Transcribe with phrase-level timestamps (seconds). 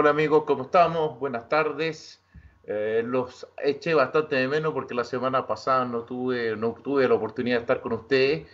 [0.00, 1.18] Hola amigos, ¿cómo estamos?
[1.18, 2.22] Buenas tardes.
[2.64, 7.16] Eh, los eché bastante de menos porque la semana pasada no tuve, no tuve la
[7.16, 8.48] oportunidad de estar con ustedes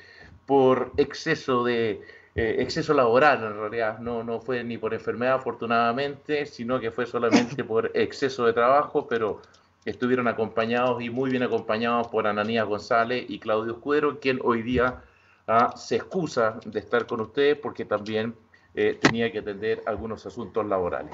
[0.45, 2.03] por exceso de
[2.35, 4.01] eh, exceso laboral en realidad.
[4.01, 9.07] No, no fue ni por enfermedad afortunadamente, sino que fue solamente por exceso de trabajo,
[9.07, 9.41] pero
[9.85, 15.01] estuvieron acompañados y muy bien acompañados por Ananías González y Claudio Escudero, quien hoy día
[15.47, 18.35] ah, se excusa de estar con ustedes porque también
[18.79, 21.11] eh, tenía que atender algunos asuntos laborales.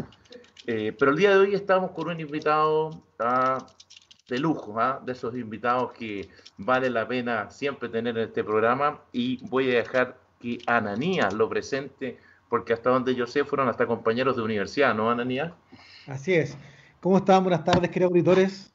[0.67, 3.65] Eh, pero el día de hoy estamos con un invitado ah,
[4.29, 9.01] de lujo, ah, de esos invitados que vale la pena siempre tener en este programa
[9.13, 13.87] y voy a dejar que Ananías lo presente porque hasta donde yo sé fueron hasta
[13.87, 15.53] compañeros de universidad, ¿no, Ananías?
[16.09, 16.59] Así es.
[17.01, 17.45] ¿Cómo están?
[17.45, 18.75] Buenas tardes, queridos auditores.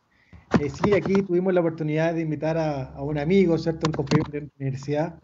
[0.62, 3.82] Eh, sí, aquí tuvimos la oportunidad de invitar a, a un amigo, ¿cierto?
[3.88, 5.20] Un compañero de universidad,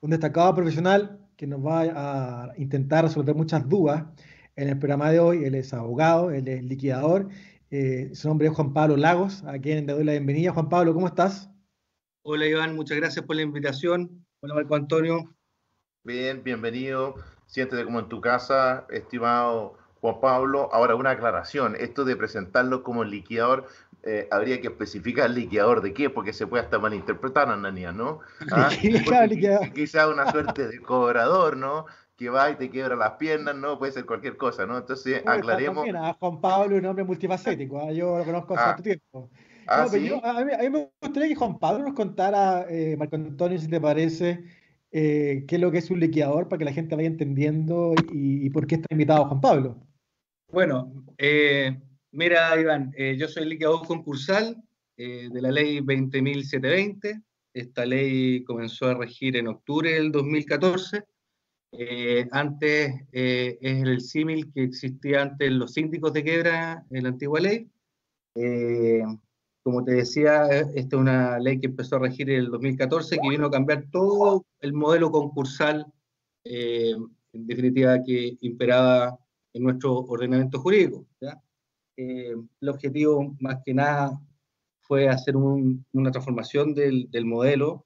[0.00, 4.04] un destacado profesional que nos va a intentar resolver muchas dudas
[4.56, 5.44] en el programa de hoy.
[5.44, 7.28] Él es abogado, él es liquidador.
[7.70, 10.52] Eh, su nombre es Juan Pablo Lagos, a quien le doy la bienvenida.
[10.52, 11.48] Juan Pablo, ¿cómo estás?
[12.24, 14.26] Hola Iván, muchas gracias por la invitación.
[14.40, 15.32] Hola Marco Antonio.
[16.02, 17.14] Bien, bienvenido.
[17.46, 20.68] Siéntete como en tu casa, estimado Juan Pablo.
[20.72, 23.68] Ahora una aclaración, esto de presentarlo como liquidador,
[24.02, 28.20] eh, habría que especificar liquidador de qué, porque se puede hasta malinterpretar, Ananía, ¿no?
[28.52, 28.70] ¿Ah?
[29.74, 31.86] Quizá una suerte de cobrador, ¿no?
[32.18, 34.76] que va y te quiebra las piernas, no, puede ser cualquier cosa, ¿no?
[34.76, 35.86] Entonces, aclaremos.
[35.94, 37.94] A Juan Pablo es un hombre multifacético, ¿eh?
[37.94, 38.82] yo lo conozco hace ah.
[38.82, 39.30] tiempo.
[39.68, 40.10] Ah, ¿sí?
[40.24, 44.42] a, mí, me gustaría que Juan Pablo nos contara, eh, Marco Antonio, si te parece,
[44.90, 48.50] eh, qué es lo que es un liquidador para que la gente vaya entendiendo y,
[48.50, 49.76] por qué está invitado Juan Pablo.
[50.50, 51.78] Bueno, eh,
[52.12, 54.56] mira, Iván, yo soy liquidador concursal
[54.96, 57.22] de la ley 20.720.
[57.54, 61.04] Esta ley comenzó a regir en octubre del 2014
[61.72, 67.10] eh, antes eh, es el símil que existía antes los síndicos de quiebra en la
[67.10, 67.68] antigua ley.
[68.34, 69.02] Eh,
[69.62, 73.28] como te decía, esta es una ley que empezó a regir en el 2014, que
[73.28, 75.86] vino a cambiar todo el modelo concursal,
[76.44, 79.18] en definitiva, que imperaba
[79.52, 81.06] en nuestro ordenamiento jurídico.
[81.98, 84.20] El objetivo, más que nada,
[84.80, 87.84] fue hacer una transformación del, del modelo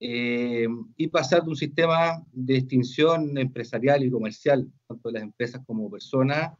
[0.00, 5.60] eh, y pasar de un sistema de extinción empresarial y comercial, tanto de las empresas
[5.66, 6.52] como personas,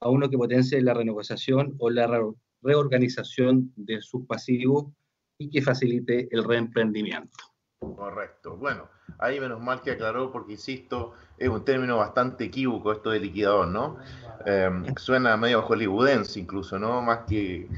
[0.00, 2.22] a uno que potencie la renegociación o la
[2.62, 4.86] reorganización de sus pasivos
[5.38, 7.36] y que facilite el reemprendimiento.
[7.78, 8.56] Correcto.
[8.56, 8.88] Bueno,
[9.18, 13.68] ahí menos mal que aclaró, porque insisto, es un término bastante equívoco esto de liquidador,
[13.68, 13.98] ¿no?
[14.44, 17.02] Em, suena medio hollywoodense incluso, ¿no?
[17.02, 17.68] Más que,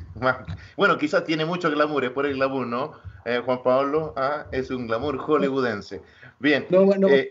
[0.77, 2.93] Bueno, quizás tiene mucho glamour, es por el glamour, ¿no?
[3.25, 6.03] Eh, Juan Pablo ah, es un glamour hollywoodense.
[6.39, 6.67] Bien.
[6.71, 7.31] No, no, eh,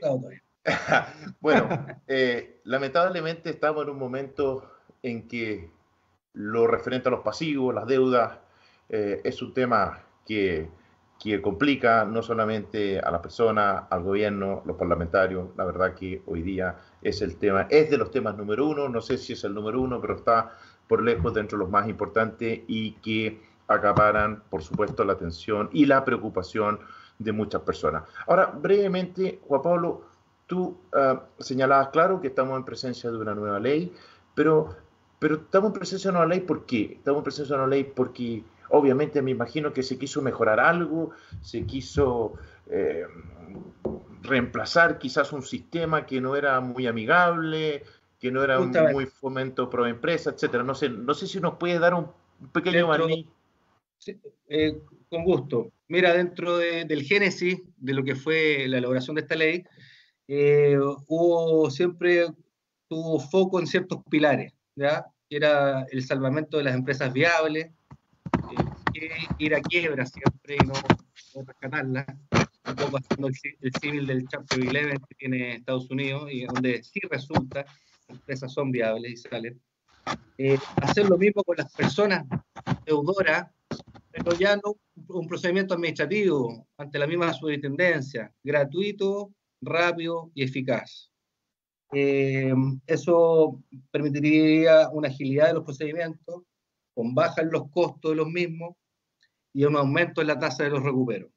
[1.40, 1.70] bueno,
[2.08, 4.70] eh, lamentablemente estamos en un momento
[5.02, 5.70] en que
[6.34, 8.38] lo referente a los pasivos, las deudas,
[8.90, 10.70] es un tema que
[11.20, 15.50] que complica no solamente a la persona, al gobierno, los parlamentarios.
[15.58, 19.02] La verdad que hoy día es el tema, es de los temas número uno, no
[19.02, 20.52] sé si es el número uno, pero está
[20.88, 25.86] por lejos dentro de los más importantes y que acaparan, por supuesto, la atención y
[25.86, 26.80] la preocupación
[27.20, 28.04] de muchas personas.
[28.28, 30.04] Ahora, brevemente, Juan Pablo,
[30.46, 33.94] tú uh, señalabas claro que estamos en presencia de una nueva ley,
[34.34, 34.76] pero,
[35.20, 36.94] pero estamos en presencia de una nueva ley ¿por qué?
[36.94, 41.12] Estamos en presencia de una ley porque Obviamente me imagino que se quiso mejorar algo,
[41.42, 42.34] se quiso
[42.70, 43.06] eh,
[44.22, 47.84] reemplazar quizás un sistema que no era muy amigable,
[48.20, 50.64] que no era un, muy fomento pro empresa, etcétera.
[50.64, 52.08] No sé, no sé si nos puede dar un
[52.52, 53.28] pequeño barniz.
[54.48, 55.72] Eh, con gusto.
[55.88, 59.64] Mira, dentro del génesis de lo que fue la elaboración de esta ley,
[60.28, 62.28] eh, hubo siempre
[62.90, 65.06] tuvo foco en ciertos pilares, ¿ya?
[65.30, 67.72] Era el salvamento de las empresas viables,
[69.38, 70.74] ir a quiebra siempre y no,
[71.46, 72.06] rescatarla.
[72.68, 77.00] Un poco haciendo el, civil del Chapter 11 que tiene Estados Unidos y donde sí
[77.10, 77.66] resulta,
[78.08, 79.62] las empresas son viables y salen.
[80.38, 82.26] Eh, hacer lo mismo con las personas
[82.86, 83.50] deudoras,
[84.12, 84.76] pero ya no
[85.10, 91.12] un procedimiento administrativo ante la misma superintendencia, gratuito, rápido y eficaz.
[91.94, 92.54] Eh,
[92.86, 96.44] eso permitiría una agilidad de los procedimientos,
[96.94, 98.76] con baja en los costos de los mismos
[99.58, 101.32] y un aumento en la tasa de los recuperos,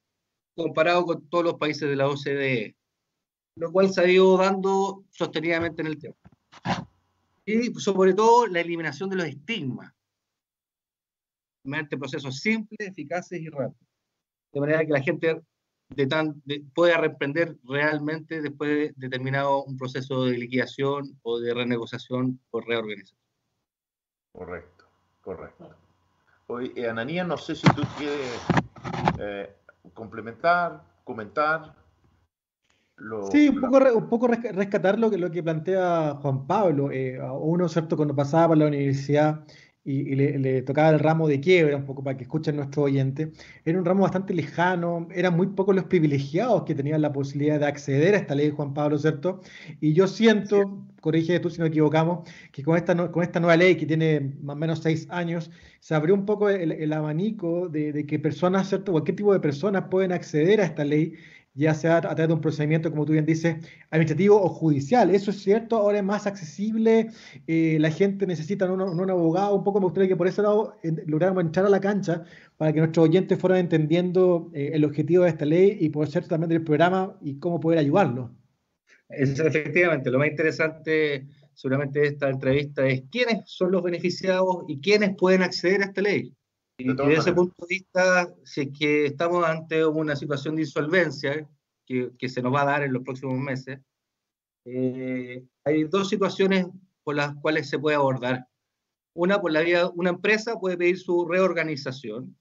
[0.55, 2.77] comparado con todos los países de la OCDE,
[3.57, 6.21] lo cual se ha ido dando sostenidamente en el tiempo.
[7.47, 9.95] Y sobre todo la eliminación de los estigmas,
[11.65, 13.89] mediante procesos simples, eficaces y rápidos,
[14.53, 15.41] de manera que la gente
[16.75, 23.19] pueda reprender realmente después de terminado un proceso de liquidación o de renegociación o reorganización.
[24.35, 24.85] Correcto,
[25.23, 25.90] correcto.
[26.51, 28.41] Oye, eh, Ananía, no sé si tú quieres
[29.21, 29.55] eh,
[29.95, 31.77] complementar, comentar.
[33.31, 36.91] sí, un poco, un poco rescatar lo que, lo que plantea Juan Pablo.
[36.91, 37.97] Eh, uno, ¿cierto?
[37.97, 39.45] Cuando pasaba por la universidad
[39.85, 43.33] y, le, tocaba el ramo de quiebra, un poco para que escuchen nuestro oyente,
[43.65, 47.67] era un ramo bastante lejano, eran muy pocos los privilegiados que tenían la posibilidad de
[47.67, 49.41] acceder a esta ley, Juan Pablo, ¿cierto?
[49.81, 53.77] Y yo siento, corrige tú si nos equivocamos, que con esta, con esta nueva ley
[53.77, 55.51] que tiene más o menos seis años,
[55.81, 58.93] se abrió un poco el, abanico de, de, que personas, ¿cierto?
[58.93, 61.15] Cualquier tipo de personas pueden acceder a esta ley
[61.55, 63.57] ya sea a través de un procedimiento, como tú bien dices,
[63.91, 65.15] administrativo o judicial.
[65.15, 67.11] Eso es cierto, ahora es más accesible,
[67.47, 70.77] eh, la gente necesita un, un, abogado, un poco me gustaría que por ese lado
[71.07, 72.25] lográramos entrar a la cancha
[72.57, 76.29] para que nuestros oyentes fueran entendiendo eh, el objetivo de esta ley y poder ser
[76.29, 78.35] también del programa y cómo poder ayudarlo.
[79.09, 85.15] efectivamente, lo más interesante seguramente de esta entrevista es quiénes son los beneficiados y quiénes
[85.17, 86.35] pueden acceder a esta ley.
[86.81, 91.47] Y desde ese punto de vista, si es que estamos ante una situación de insolvencia
[91.85, 93.81] que, que se nos va a dar en los próximos meses,
[94.65, 96.67] eh, hay dos situaciones
[97.05, 98.47] por las cuales se puede abordar.
[99.15, 102.37] Una, por la vía, una empresa puede pedir su reorganización,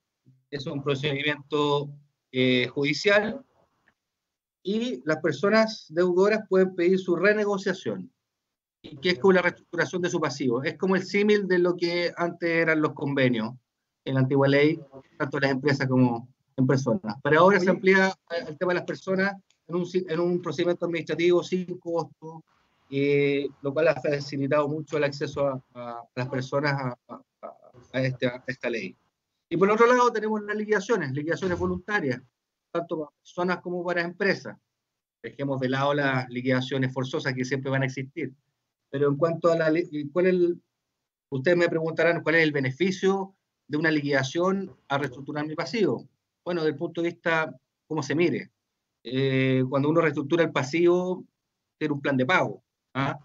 [0.51, 1.89] es un procedimiento
[2.31, 3.43] eh, judicial,
[4.63, 8.09] y las personas deudoras pueden pedir su renegociación,
[9.01, 10.63] que es como la reestructuración de su pasivo.
[10.63, 13.53] Es como el símil de lo que antes eran los convenios
[14.05, 14.79] en la antigua ley,
[15.17, 17.15] tanto en las empresas como en personas.
[17.23, 18.13] Pero ahora se amplía
[18.47, 19.35] el tema de las personas
[19.67, 22.43] en un, en un procedimiento administrativo sin costo,
[22.89, 28.69] eh, lo cual ha facilitado mucho el acceso a, las personas a, este, a, esta
[28.69, 28.95] ley.
[29.49, 32.21] Y por otro lado tenemos las liquidaciones, liquidaciones voluntarias,
[32.71, 34.57] tanto para personas como para empresas.
[35.21, 38.33] Dejemos de lado las liquidaciones forzosas que siempre van a existir.
[38.89, 39.71] Pero en cuanto a la
[40.11, 40.61] cuál el,
[41.29, 43.35] ustedes me preguntarán cuál es el beneficio
[43.69, 46.09] de una liquidación a reestructurar mi pasivo?
[46.43, 47.55] Bueno, desde el punto de vista,
[47.87, 48.51] cómo se mire.
[49.03, 51.23] Eh, cuando uno reestructura el pasivo,
[51.77, 52.63] tiene un plan de pago.
[52.95, 53.17] ¿ah?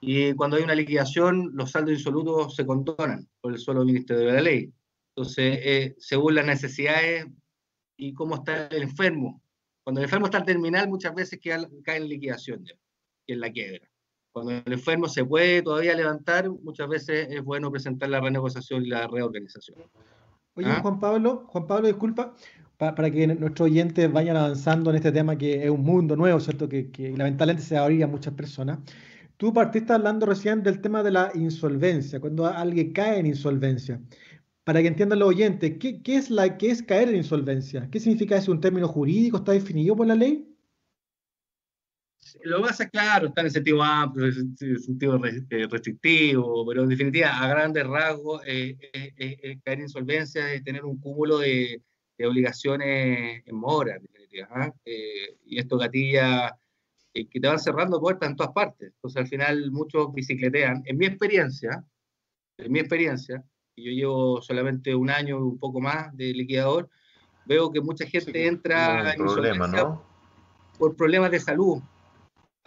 [0.00, 4.32] Y cuando hay una liquidación, los saldos insolutos se condonan por el solo Ministerio de
[4.32, 4.72] la Ley.
[5.14, 7.26] Entonces, eh, según las necesidades
[7.98, 9.42] y cómo está el enfermo.
[9.84, 13.89] Cuando el enfermo está terminal, muchas veces cae en liquidación, que es la quiebra.
[14.32, 18.88] Cuando el enfermo se puede todavía levantar, muchas veces es bueno presentar la renegociación y
[18.88, 19.78] la reorganización.
[20.54, 20.80] Oye, ¿Ah?
[20.82, 22.34] Juan Pablo, Juan Pablo, disculpa,
[22.76, 26.68] para, que nuestros oyentes vayan avanzando en este tema que es un mundo nuevo, ¿cierto?
[26.68, 28.78] Que, lamentablemente se abría a muchas personas.
[29.36, 34.00] Tú partiste hablando recién del tema de la insolvencia, cuando alguien cae en insolvencia.
[34.64, 37.88] Para que entiendan los oyentes, ¿qué, qué es, la, ¿qué es caer en insolvencia?
[37.90, 38.52] ¿Qué significa eso?
[38.52, 39.38] ¿Un término jurídico?
[39.38, 40.49] ¿Está definido por la ley?
[42.42, 46.88] Lo más claro, está en el sentido amplio, en el sentido eh, restrictivo, pero en
[46.88, 51.82] definitiva, a grandes rasgos, eh, eh, caer en insolvencia es tener un cúmulo de,
[52.22, 53.98] obligaciones en mora,
[54.50, 54.70] ¿ah?
[54.84, 56.54] y esto gatilla
[57.14, 58.92] que te van cerrando puertas en todas partes.
[58.96, 60.82] Entonces, al final, muchos bicicletean.
[60.84, 61.82] En mi experiencia,
[62.58, 63.42] en mi experiencia,
[63.74, 66.90] y yo llevo solamente un año, un poco más de liquidador,
[67.46, 69.98] veo que mucha gente entra en insolvencia
[70.78, 71.80] por problemas de salud,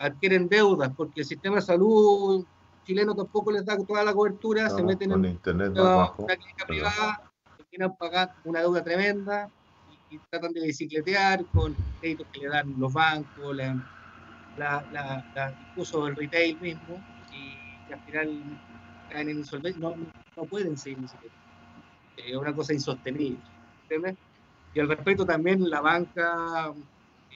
[0.03, 2.45] adquieren deudas porque el sistema de salud
[2.85, 7.95] chileno tampoco les da toda la cobertura, se meten en internet una, clínica privada, terminan
[7.95, 9.49] pagando una deuda tremenda
[10.11, 16.15] y, tratan de bicicletear con créditos que le dan los bancos, la, la, incluso el
[16.15, 18.59] retail mismo, y, al final
[19.09, 19.95] caen en insolvencia, no,
[20.35, 21.43] no pueden seguir bicicleteando.
[22.17, 23.39] Es una cosa insostenible.
[23.83, 24.17] ¿entiendes?
[24.73, 26.73] Y al respecto también la banca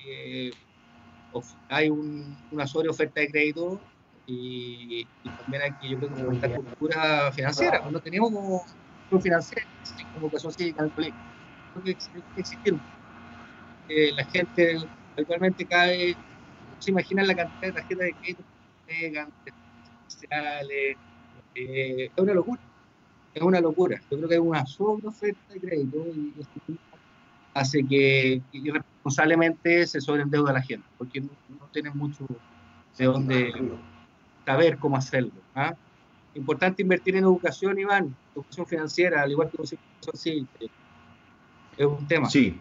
[0.06, 0.52] eh,
[1.70, 3.80] hay un, una sobreoferta de crédito
[4.26, 7.90] y, también hay que, yo creo que esta cultura financiera.
[7.90, 9.66] No tenemos como financiera,
[10.14, 11.20] como educación cívica en el colegio.
[11.74, 12.82] Creo que existieron.
[13.88, 14.78] Eh, la gente
[15.18, 18.44] actualmente cae, no se imaginan la cantidad de tarjetas de crédito
[18.86, 19.30] que pegan,
[20.08, 20.98] sociales.
[21.56, 22.62] Eh, es una locura.
[23.34, 24.02] Es una locura.
[24.12, 26.34] Yo creo que hay una sobreoferta de crédito y,
[26.70, 26.80] y
[27.54, 28.42] hace que
[29.08, 31.30] irresponsablemente se sobreendeuda a la gente, porque no,
[31.72, 32.26] tienen mucho
[32.98, 33.54] de dónde
[34.46, 35.32] saber cómo hacerlo.
[35.56, 35.74] ¿ah?
[36.36, 39.80] Importante invertir en educación, Iván, educación financiera, al igual que educación
[40.14, 40.48] civil.
[41.78, 42.30] Es un tema.
[42.30, 42.60] Sí.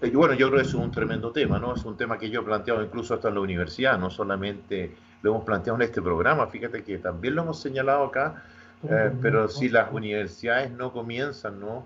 [0.00, 1.74] Bueno, yo creo que es un tremendo tema, ¿no?
[1.74, 5.32] Es un tema que yo he planteado incluso hasta en la universidad, no solamente lo
[5.32, 8.42] hemos planteado en este programa, fíjate que también lo hemos señalado acá,
[8.88, 11.84] eh, pero si las universidades no comienzan, ¿no?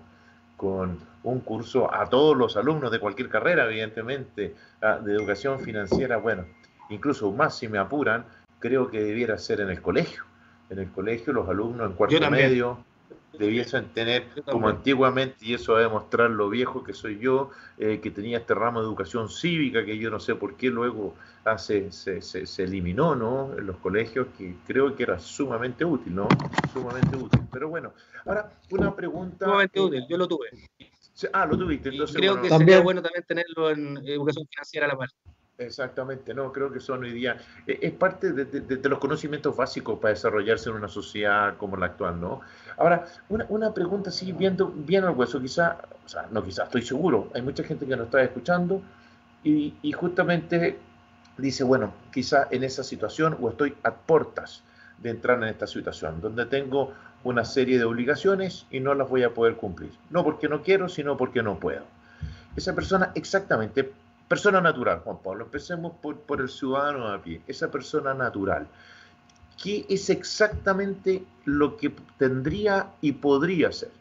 [0.57, 6.17] Con un curso a todos los alumnos de cualquier carrera, evidentemente, ah, de educación financiera,
[6.17, 6.45] bueno,
[6.89, 8.25] incluso más si me apuran,
[8.59, 10.23] creo que debiera ser en el colegio,
[10.69, 12.79] en el colegio, los alumnos en cuarto medio
[13.37, 17.99] debiesen tener, como antiguamente, y eso va a demostrar lo viejo que soy yo, eh,
[18.01, 21.13] que tenía este ramo de educación cívica, que yo no sé por qué luego
[21.57, 23.53] se, se, eliminó ¿no?
[23.57, 26.27] en los colegios, que creo que era sumamente útil, ¿no?
[26.73, 27.41] Sumamente útil.
[27.51, 27.93] Pero bueno,
[28.25, 29.45] ahora una pregunta.
[29.45, 30.49] Sumamente útil, yo lo tuve.
[31.31, 31.89] Ah, lo tuviste.
[31.89, 35.09] Entonces, creo que sería bueno también tenerlo en educación financiera a la par.
[35.57, 40.13] Exactamente, no, creo que son hoy día, e, es parte de, los conocimientos básicos para
[40.13, 42.41] desarrollarse en una sociedad como la actual, ¿no?
[42.75, 46.81] Ahora, una, una pregunta así, viendo bien al hueso, quizá, o sea, no quizá, estoy
[46.81, 48.81] seguro, hay mucha gente que nos está escuchando
[49.45, 50.77] y, y justamente
[51.37, 54.61] dice, bueno, quizá en esa situación o estoy a puertas
[54.97, 56.91] de entrar en esta situación, donde tengo
[57.23, 59.91] una serie de obligaciones y no las voy a poder cumplir.
[60.09, 61.83] No porque no quiero, sino porque no puedo.
[62.55, 63.91] Esa persona exactamente
[64.27, 68.67] Persona natural, Juan Pablo, empecemos por, el ciudadano a pie, esa persona natural.
[69.61, 73.91] ¿Qué es exactamente lo que tendría y podría ser?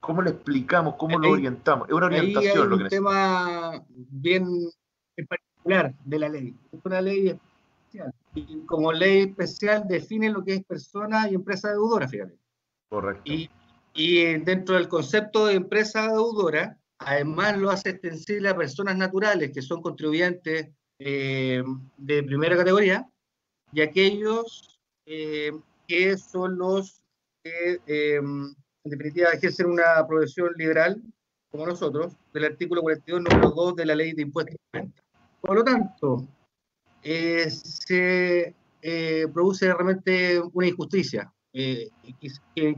[0.00, 0.94] ¿Cómo le explicamos?
[0.96, 1.88] ¿Cómo lo orientamos?
[1.88, 2.72] Es una orientación.
[2.72, 4.46] Hay un tema bien
[5.28, 6.54] particular de la ley.
[6.72, 8.14] Es una ley especial.
[8.34, 12.38] Y como ley especial define lo que es persona y empresa deudora, fíjate.
[12.88, 13.22] Correcto.
[13.24, 13.50] Y,
[13.94, 19.62] y dentro del concepto de empresa deudora, Además, lo hace extensible a personas naturales que
[19.62, 21.62] son contribuyentes eh,
[21.98, 23.06] de primera categoría
[23.72, 25.52] y aquellos eh,
[25.86, 27.02] que son los
[27.44, 31.02] que, eh, en definitiva, ejercen una profesión liberal,
[31.50, 34.56] como nosotros, del artículo 42, número 2 de la ley de impuestos
[35.40, 36.26] Por lo tanto,
[37.02, 38.54] se
[39.32, 41.90] produce realmente una injusticia, que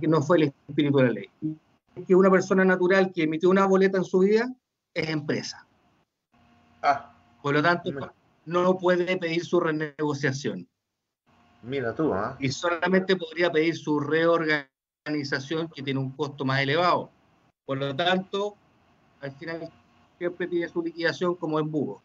[0.09, 1.31] no fue el espíritu de la ley
[2.05, 4.53] que una persona natural que emitió una boleta en su vida
[4.95, 5.67] es empresa.
[6.83, 7.15] Ah.
[7.43, 7.91] Por lo tanto,
[8.45, 10.69] no puede pedir su renegociación.
[11.63, 12.37] Mira tú, ¿ah?
[12.39, 17.11] Y solamente podría pedir su reorganización, que tiene un costo más elevado.
[17.65, 18.57] Por lo tanto,
[19.21, 19.71] al final
[20.19, 22.01] siempre pide su liquidación como embudo.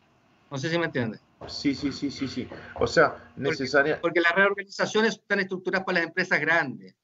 [0.52, 1.22] No sé si me entiendes.
[1.48, 2.48] Sí, sí, sí, sí, sí.
[2.80, 3.96] O sea, necesaria.
[3.96, 6.96] Porque, porque las reorganizaciones están estructuradas para las empresas grandes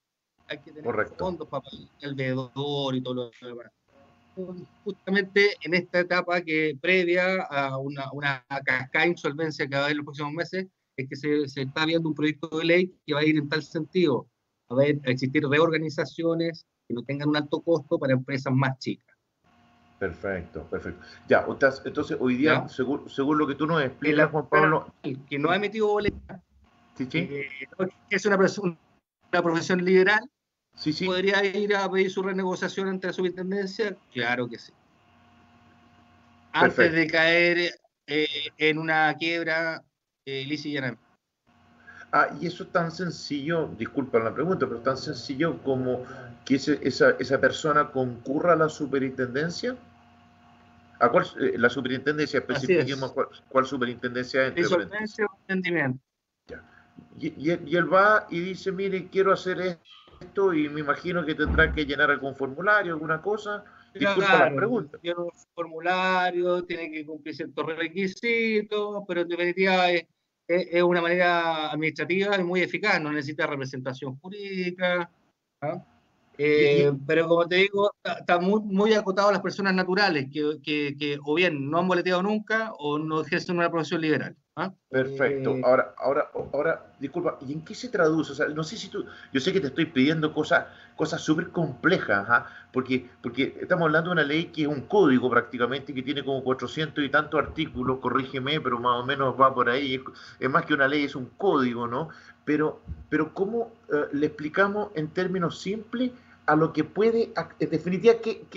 [0.50, 1.63] hay que tener fondos para
[2.01, 3.72] el veedor y todo lo demás.
[4.84, 9.91] Justamente en esta etapa que previa a una, una cascada insolvencia que va a haber
[9.91, 13.13] en los próximos meses, es que se, se, está viendo un proyecto de ley que
[13.13, 14.27] va a ir en tal sentido.
[14.70, 19.15] a ver, a existir reorganizaciones que no tengan un alto costo para empresas más chicas.
[20.00, 21.06] Perfecto, perfecto.
[21.27, 21.46] Ya,
[21.84, 24.94] entonces hoy día, según, según, lo que tú nos explicas, Juan Pablo...
[25.03, 26.41] Que no ha emitido boleta,
[26.96, 27.18] ¿Sí, sí?
[27.18, 27.50] Eh,
[28.10, 30.22] es una, una profesión liberal,
[31.05, 33.98] ¿Podría ir a pedir su renegociación ante la superintendencia?
[34.13, 34.71] Claro que sí.
[36.53, 37.74] Antes de caer
[38.07, 39.83] eh, en una quiebra
[40.25, 40.48] eh,
[42.12, 46.03] Ah, y eso es tan sencillo, disculpa la pregunta, pero tan sencillo como
[46.43, 49.75] que esa, esa persona concurra a la superintendencia.
[51.00, 52.39] ¿A cuál, eh, la superintendencia?
[52.39, 54.71] Especifiquemos cuál, cuál, superintendencia es.
[55.48, 56.00] entendimiento.
[57.19, 59.83] Y, y, y, él va y dice, mire, quiero hacer esto
[60.20, 63.64] esto y me imagino que tendrá que llenar algún formulario, alguna cosa.
[63.94, 64.98] Disculpa la pregunta.
[65.00, 70.06] Tiene un formulario, tiene que cumplir ciertos requisitos, pero en definitiva es,
[70.48, 75.10] es, una manera administrativa y muy eficaz, no necesita representación jurídica.
[75.62, 75.84] ¿ah?
[76.38, 80.96] Eh, pero como te digo, está, muy, muy acotado a las personas naturales que, que,
[80.98, 84.36] que, o bien no han boleteado nunca o no ejercen una profesión liberal.
[84.60, 84.74] ¿Ah?
[84.89, 85.56] Perfecto.
[85.56, 88.34] Eh, ahora, ahora, ahora, disculpa, ¿y en qué se traduce?
[88.34, 91.50] O sea, no sé si tú, yo sé que te estoy pidiendo cosas, cosas súper
[91.50, 92.46] complejas, ¿ah?
[92.74, 96.44] porque, porque estamos hablando de una ley que es un código prácticamente, que tiene como
[96.44, 100.01] 400 y tantos artículos, corrígeme, pero más o menos va por ahí.
[100.39, 102.10] Es más que una ley, es un código, ¿no?
[102.46, 106.12] Pero, pero ¿cómo eh, le explicamos en términos simples?
[106.46, 108.16] a lo que puede, en definitiva,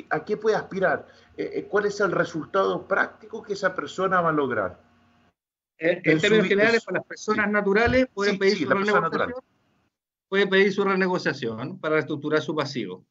[0.08, 1.06] a qué puede aspirar,
[1.36, 4.78] eh, cuál es el resultado práctico que esa persona va a lograr.
[5.82, 9.32] En, términos generales, para las personas naturales pueden pedir su renegociación,
[10.28, 13.04] pueden pedir su renegociación para reestructurar su pasivo.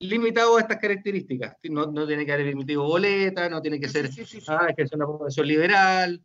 [0.00, 1.56] Limitado a estas características.
[1.70, 4.10] No, no tiene que haber emitido boleta, no tiene que ser,
[4.48, 6.20] ah, que es una población liberal,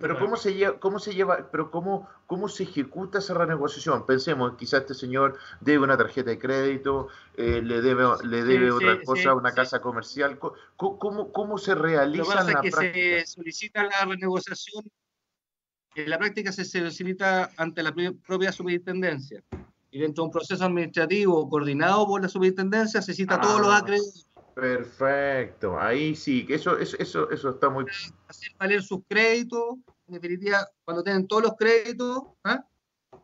[0.00, 4.06] pero cómo se lleva, cómo se lleva, pero cómo, cómo se ejecuta esa renegociación.
[4.06, 9.02] Pensemos, quizás este señor debe una tarjeta de crédito, eh, le debe, le debe otra
[9.02, 10.38] cosa, una casa comercial.
[10.38, 12.70] ¿Cómo, cómo, se realiza pasa es que
[13.20, 14.82] se solicita la renegociación.
[15.94, 17.94] En la práctica se solicita ante la
[18.26, 19.42] propia superintendencia.
[19.90, 23.78] Y dentro de un proceso administrativo coordinado por la superintendencia se cita todos los ah.
[23.78, 24.26] acreedores.
[24.54, 27.86] Perfecto, ahí sí, que eso, eso, eso, eso está muy...
[28.28, 32.62] Hacer valer sus créditos, en definitiva, cuando tienen todos los créditos, ¿ah?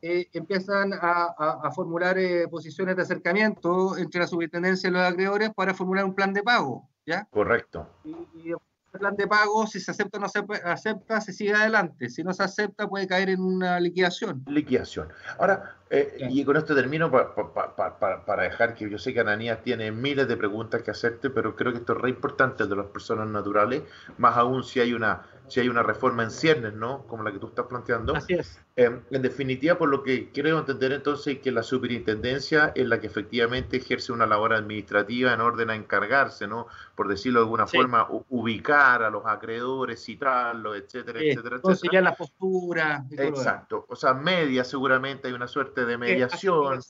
[0.01, 2.17] eh, empiezan a, formular
[2.51, 6.89] posiciones de acercamiento entre la superintendencia y los acreedores para formular un plan de pago.
[7.05, 7.27] ¿ya?
[7.31, 7.87] Correcto.
[8.05, 8.53] Y,
[8.93, 12.09] plan de pago, si se acepta o no se acepta, se sigue adelante.
[12.09, 14.43] Si no se acepta, puede caer en una liquidación.
[14.47, 15.09] Liquidación.
[15.39, 20.29] Ahora, eh, y con esto termino para dejar que yo sé que Ananías tiene miles
[20.29, 23.83] de preguntas que hacerte, pero creo que esto es re importante de las personas naturales,
[24.19, 27.05] más aún si hay una si hay una reforma en ciernes, ¿no?
[27.07, 28.15] Como la que tú estás planteando.
[28.15, 28.61] Así es.
[28.77, 33.09] Em, en definitiva, por lo que creo entender entonces que la superintendencia es la que
[33.09, 36.69] efectivamente ejerce una labor administrativa en orden a encargarse, ¿no?
[36.95, 42.03] Por decirlo de alguna forma, ubicar a los acreedores, citarlos, etcétera, etcétera, etcétera.
[42.03, 43.05] la postura.
[43.11, 43.87] Exacto.
[43.89, 46.81] O sea, media seguramente hay una suerte de mediación.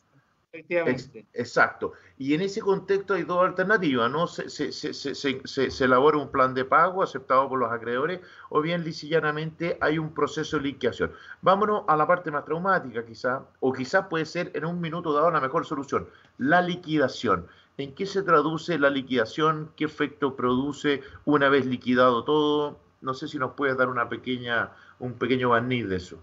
[0.53, 1.93] Exacto.
[2.17, 4.27] Y en ese contexto hay dos alternativas, ¿no?
[4.27, 8.83] Se, se, se, se, elabora un plan de pago aceptado por los acreedores o bien
[8.83, 11.13] lisillanamente hay un proceso de liquidación.
[11.43, 15.31] Vámonos a la parte más traumática quizá, o quizás puede ser en un minuto dado
[15.31, 17.47] la mejor solución, la liquidación.
[17.77, 19.71] ¿En qué se traduce la liquidación?
[19.77, 22.81] ¿Qué efecto produce una vez liquidado todo?
[23.03, 26.19] No sé si nos puedes dar una pequeña, un pequeño barniz de eso.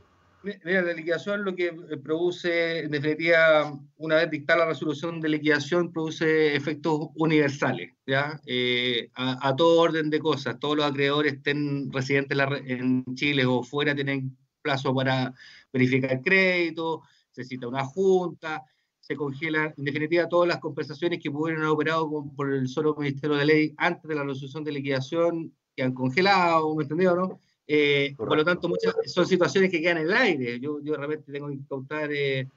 [0.64, 5.30] Mira, la liquidación lo que eh, produce, en definitiva, una vez dictada la resolución de
[5.30, 8.40] liquidación, produce efectos universales, ¿ya?
[8.46, 10.60] Eh, a, todo orden de cosas.
[10.60, 12.38] Todos los acreedores estén residentes
[12.68, 15.34] en Chile o fuera tienen plazo para
[15.74, 18.64] verificar crédito, se cita una junta,
[19.00, 23.36] se congela, en definitiva, todas las compensaciones que pudieron haber operado por el solo Ministerio
[23.38, 27.40] de Ley antes de la resolución de liquidación, que han congelado, ¿me entendido, no?
[27.68, 30.60] Eh, por lo tanto, muchas son situaciones que quedan en el aire.
[30.60, 32.48] Yo, yo de repente tengo que contar, eh,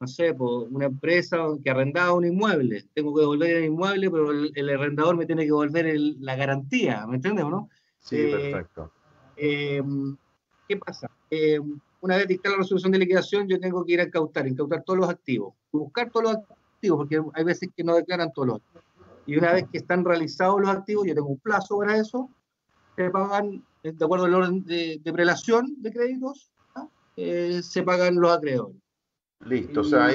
[0.00, 2.84] no sé, por una empresa que arrendaba un inmueble.
[2.94, 7.16] Tengo que devolver el inmueble, pero el, arrendador me tiene que devolver la garantía, ¿me
[7.16, 7.70] entiendes o no?
[7.98, 8.92] Sí, eh, perfecto.
[9.36, 11.10] ¿Qué pasa?
[12.00, 15.00] una vez dictada la resolución de liquidación, yo tengo que ir a incautar, incautar todos
[15.00, 18.84] los activos, buscar todos los activos, porque hay veces que no declaran todos los activos.
[19.26, 22.30] Y una vez que están realizados los activos, yo tengo un plazo para eso,
[22.96, 26.88] se pagan eh, de acuerdo al orden de, prelación de créditos, ¿ah?
[27.16, 28.76] eh, se pagan los acreedores.
[29.44, 30.10] Listo, o, sea,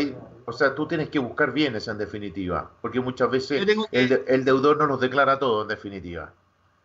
[0.46, 4.86] o sea, tú tienes que buscar bienes en definitiva, porque muchas veces el, deudor no
[4.86, 6.34] los declara todo en definitiva.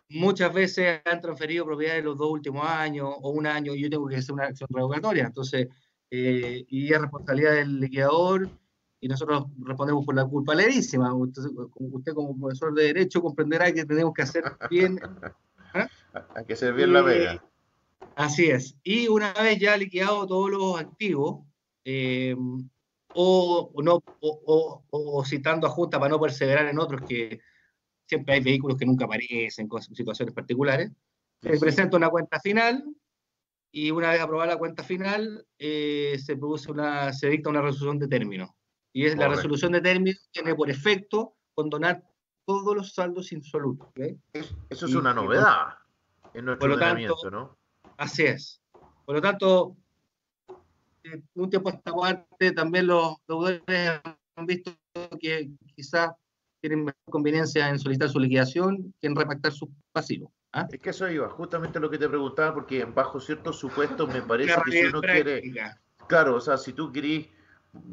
[0.09, 4.07] Muchas veces han transferido propiedades los dos últimos años o un año y yo tengo
[4.07, 5.67] que hacer una acción revocatoria, entonces,
[6.09, 8.49] eh, y es responsabilidad del liquidador
[9.01, 11.13] y nosotros respondemos por la culpa lerísima.
[11.13, 11.43] Usted,
[11.75, 14.99] usted como profesor de Derecho comprenderá que tenemos que hacer bien
[16.35, 17.43] hay que servir la vega.
[18.15, 18.77] Así es.
[18.83, 21.45] Y una vez ya liquidado todos los activos,
[21.85, 22.35] eh,
[23.13, 27.39] o, no, o, citando a Junta para no perseverar en otros que
[28.05, 30.91] siempre hay vehículos que nunca aparecen con situaciones particulares,
[31.41, 32.83] se presenta una cuenta final
[33.71, 38.07] y una vez aprobada la cuenta final se produce una, se dicta una resolución de
[38.07, 38.55] término.
[38.91, 42.03] Y es la resolución de término tiene por efecto condonar
[42.45, 43.89] todos los saldos insolutos.
[44.69, 45.78] Eso es una novedad
[46.33, 47.57] en nuestro ordenamiento, ¿no?
[47.97, 48.61] Así es.
[49.05, 49.75] Por lo tanto,
[51.03, 53.61] eh, un tiempo esta parte también los deudores
[54.35, 54.71] han visto
[55.19, 56.11] que quizás
[56.61, 60.31] tienen mejor conveniencia en solicitar su liquidación que en repactar su pasivo.
[60.53, 60.67] ¿ah?
[60.71, 64.55] Es que eso iba, justamente lo que te preguntaba, porque bajo ciertos supuestos me parece
[64.65, 65.53] que si uno quiere.
[66.07, 67.27] Claro, o sea, si tú querís,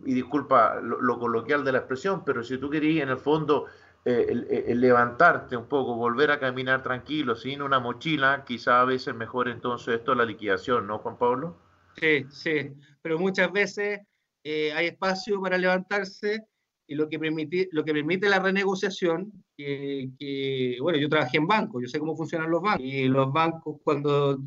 [0.05, 3.67] y disculpa lo, lo, coloquial de la expresión, pero si tú querís en el fondo
[4.09, 9.17] eh, el, levantarte un poco, volver a caminar tranquilo, sin una mochila, quizá a veces
[9.17, 11.57] mejor entonces esto la liquidación, ¿no, Juan Pablo?
[11.97, 13.99] Sí, sí, pero muchas veces
[14.45, 16.45] eh, hay espacio para levantarse
[16.87, 21.83] y lo que permite, lo que permite la renegociación, que, bueno, yo trabajé en bancos,
[21.83, 24.39] yo sé cómo funcionan los bancos, y los bancos cuando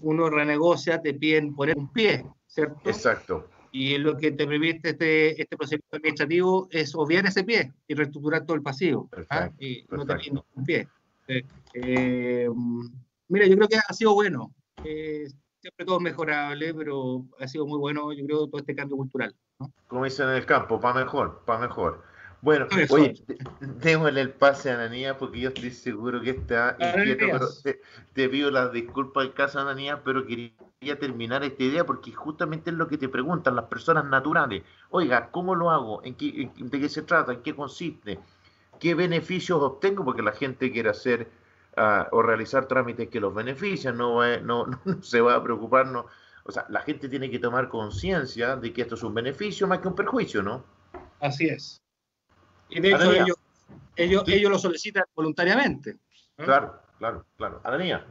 [0.00, 2.90] uno renegocia te piden poner un pie, ¿cierto?
[2.90, 3.48] Exacto.
[3.74, 8.44] Y lo que te permite este, este procedimiento administrativo es obviar ese pie y reestructurar
[8.44, 9.08] todo el pasivo.
[9.30, 9.50] ¿ah?
[9.58, 10.86] Y no te un pie.
[11.26, 12.48] Eh,
[13.28, 14.52] mira, yo creo que ha sido bueno.
[14.84, 15.26] Eh,
[15.62, 19.34] siempre todo es mejorable, pero ha sido muy bueno, yo creo, todo este cambio cultural.
[19.86, 22.04] Como dicen en el campo, para mejor, para mejor.
[22.42, 23.24] Bueno, oye,
[23.60, 27.48] démosle el pase a Ananía porque yo estoy seguro que está inquieto, pero
[28.14, 32.76] te, pido las disculpas del caso Ananía, pero quería terminar esta idea porque justamente es
[32.76, 34.64] lo que te preguntan las personas naturales.
[34.90, 36.02] Oiga, ¿cómo lo hago?
[36.02, 37.32] ¿En qué, ¿De qué se trata?
[37.32, 38.18] ¿En qué consiste?
[38.80, 40.04] ¿Qué beneficios obtengo?
[40.04, 41.30] Porque la gente quiere hacer
[41.76, 45.86] ah, o realizar trámites que los benefician, no, no, no, se va a preocupar.
[45.86, 46.06] No.
[46.42, 49.78] O sea, la gente tiene que tomar conciencia de que esto es un beneficio más
[49.78, 50.64] que un perjuicio, ¿no?
[51.20, 51.81] Así es.
[52.74, 53.36] Y de hecho ellos,
[53.96, 55.96] ellos, ellos, lo solicitan voluntariamente.
[56.36, 57.60] Claro, claro, claro.
[57.64, 58.06] Adanía.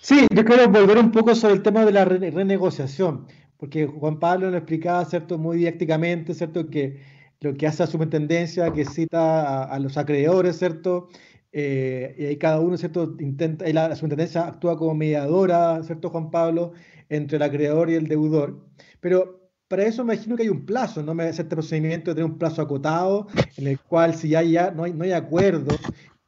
[0.00, 4.50] Sí, yo quiero volver un poco sobre el tema de la renegociación, porque Juan Pablo
[4.50, 5.38] lo explicaba, ¿cierto?
[5.38, 6.68] Muy didácticamente, ¿cierto?
[6.68, 7.02] Que
[7.40, 11.08] lo que hace la superintendencia, que cita a, los acreedores, ¿cierto?
[11.52, 13.16] Eh, y ahí cada uno, ¿cierto?
[13.20, 16.72] Intenta, y la, la, superintendencia actúa como mediadora, ¿cierto, Juan Pablo?
[17.08, 18.66] Entre el acreedor y el deudor.
[19.00, 19.43] Pero
[19.74, 21.14] para eso me imagino que hay un plazo, ¿no?
[21.14, 24.84] Me este procedimiento de tener un plazo acotado, en el cual si ya, ya no,
[24.84, 25.74] hay, no hay acuerdo,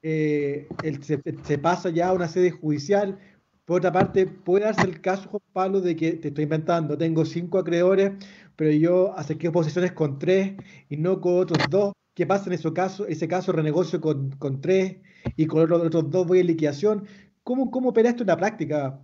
[0.03, 0.67] eh,
[1.01, 3.21] se, se, pasa ya a una sede judicial.
[3.65, 7.25] Por otra parte, puede darse el caso, Juan Pablo, de que te estoy inventando, tengo
[7.25, 8.15] cinco acreedores,
[8.57, 10.57] pero yo acerqué posiciones con tres
[10.89, 11.93] y no con otros dos.
[12.15, 13.07] ¿Qué pasa en ese caso?
[13.07, 14.97] ese caso renegocio con, con tres
[15.37, 17.07] y con los otros dos voy en liquidación.
[17.45, 19.01] ¿Cómo, cómo opera esto en la práctica?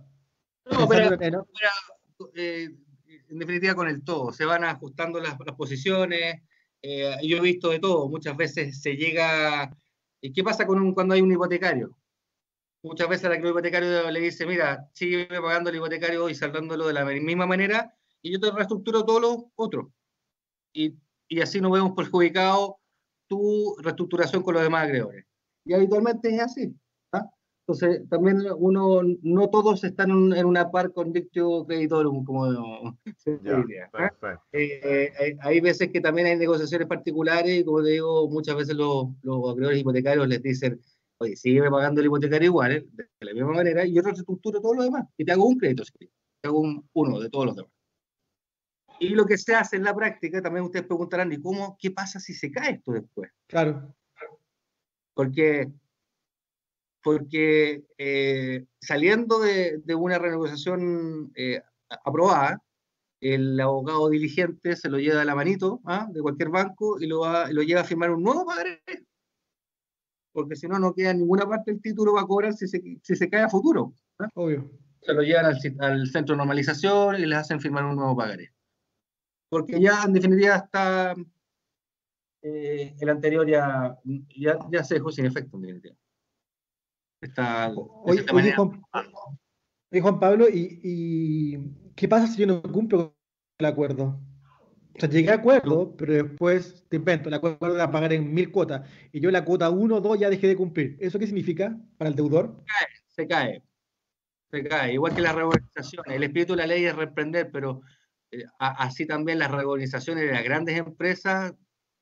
[0.69, 1.15] No, pero,
[2.35, 2.69] eh,
[3.33, 4.31] en definitiva con el todo.
[4.31, 6.41] Se van ajustando las, posiciones.
[6.81, 8.07] Eh, yo he visto de todo.
[8.07, 9.75] Muchas veces se llega.
[10.21, 11.97] ¿Y qué pasa con cuando hay un hipotecario?
[12.83, 17.05] Muchas veces el hipotecario le dice: Mira, sigue pagando el hipotecario y saldándolo de la
[17.05, 19.87] misma manera y yo te reestructuro todos los otros.
[20.73, 20.95] Y,
[21.27, 22.79] y así no vemos perjudicado
[23.27, 25.25] tu reestructuración con los demás acreedores.
[25.65, 26.75] Y habitualmente es así.
[27.65, 33.89] Entonces, también uno, no todos están en una par convictio creditorum, como se diría.
[33.93, 34.11] ¿ah?
[34.51, 39.07] Eh, eh, hay veces que también hay negociaciones particulares y, como digo, muchas veces los,
[39.21, 40.81] los acreedores hipotecarios les dicen,
[41.19, 42.85] oye, sigue pagando el hipotecario igual, ¿eh?
[42.91, 45.83] de la misma manera, y yo reestructuro todo lo demás, y te hago un crédito,
[45.97, 46.09] te
[46.43, 47.71] hago un, uno de todos los demás.
[48.99, 52.19] Y lo que se hace en la práctica, también ustedes preguntarán, ¿y cómo, qué pasa
[52.19, 53.31] si se cae esto después?
[53.47, 53.95] Claro.
[55.13, 55.71] Porque,
[57.03, 61.61] porque eh, saliendo de, de, una renegociación eh,
[62.03, 62.61] aprobada,
[63.19, 66.07] el abogado diligente se lo lleva a la manito ¿ah?
[66.11, 68.81] de cualquier banco y lo, va, lo lleva a firmar un nuevo pagaré.
[70.31, 72.81] Porque si no, no queda en ninguna parte del título va a cobrar si se,
[73.01, 73.93] si se cae a futuro.
[74.19, 74.27] ¿ah?
[74.35, 74.71] Obvio.
[75.01, 78.53] Se lo llevan al, al centro de normalización y les hacen firmar un nuevo pagaré
[79.53, 81.13] porque ya en definitiva está
[82.41, 83.95] eh, el anterior ya,
[84.35, 85.95] ya, ya, se dejó sin efecto en definitiva.
[87.23, 87.71] Está,
[88.03, 88.81] oye, oye, Juan,
[89.91, 91.57] oye, Juan, Pablo, ¿y, ¿y,
[91.95, 93.15] qué pasa si yo no cumplo
[93.57, 94.19] el acuerdo?
[94.95, 98.51] O sea, llegué a acuerdo, pero después te invento, el acuerdo a pagar en mil
[98.51, 100.97] cuotas y yo la cuota 1 o 2 ya dejé de cumplir.
[100.99, 102.61] ¿Eso qué significa para el deudor?
[102.65, 103.63] Se cae, se cae.
[104.51, 104.93] Se cae.
[104.93, 106.03] Igual que la reorganización.
[106.07, 107.81] El espíritu de la ley es reprender, pero
[108.31, 111.55] eh, así también las reorganizaciones de las grandes empresas,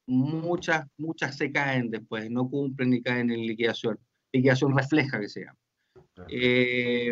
[0.07, 3.99] muchas, muchas se caen después, no cumplen ni caen en liquidación.
[4.34, 5.58] Liquidación refleja que se llama.
[6.28, 7.12] Eh,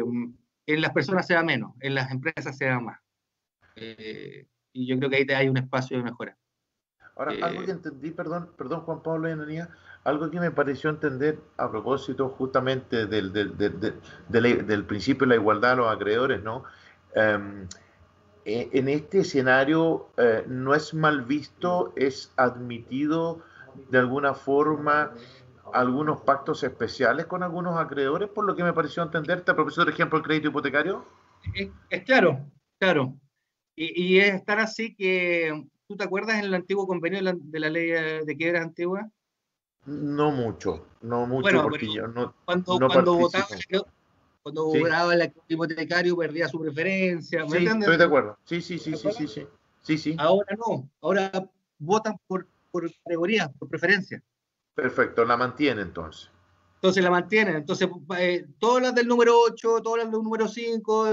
[0.66, 3.00] en las personas se da menos, en las empresas se da más.
[3.76, 6.38] Eh, y yo creo que ahí hay un espacio de mejora.
[7.16, 9.70] Ahora, algo que entendí, perdón, perdón Juan Pablo y Ananía,
[10.04, 15.42] algo que me pareció entender a propósito justamente del, del, del, del, principio de la
[15.42, 16.64] igualdad de los acreedores, ¿no?
[17.16, 17.68] Um,
[18.46, 23.42] eh, en este escenario eh, no es mal visto, es admitido
[23.90, 25.12] de alguna forma
[25.74, 30.24] algunos pactos especiales con algunos acreedores, por lo que me pareció entenderte, profesor, ejemplo, el
[30.24, 31.06] crédito hipotecario.
[31.54, 32.46] Es, claro,
[32.80, 33.16] claro.
[33.76, 37.90] Y, es tan así que, ¿tú te acuerdas en el antiguo convenio de la, ley
[38.26, 39.10] de quiebras antigua?
[39.86, 43.48] No mucho, no mucho, porque yo no, cuando, no cuando votaba,
[44.44, 44.82] cuando sí.
[45.14, 47.46] el hipotecario perdía su preferencia.
[47.46, 48.38] ¿me sí, estoy de acuerdo.
[48.44, 49.48] Sí, sí, sí, sí, sí, sí,
[49.82, 50.16] sí, sí.
[50.20, 51.32] Ahora no, ahora
[51.78, 54.22] votan por, por categoría, por preferencia.
[54.76, 56.30] Perfecto, la mantiene entonces.
[56.80, 57.58] Entonces la mantienen.
[57.58, 61.08] Entonces, eh, todas las del número 8, todas las del número 5,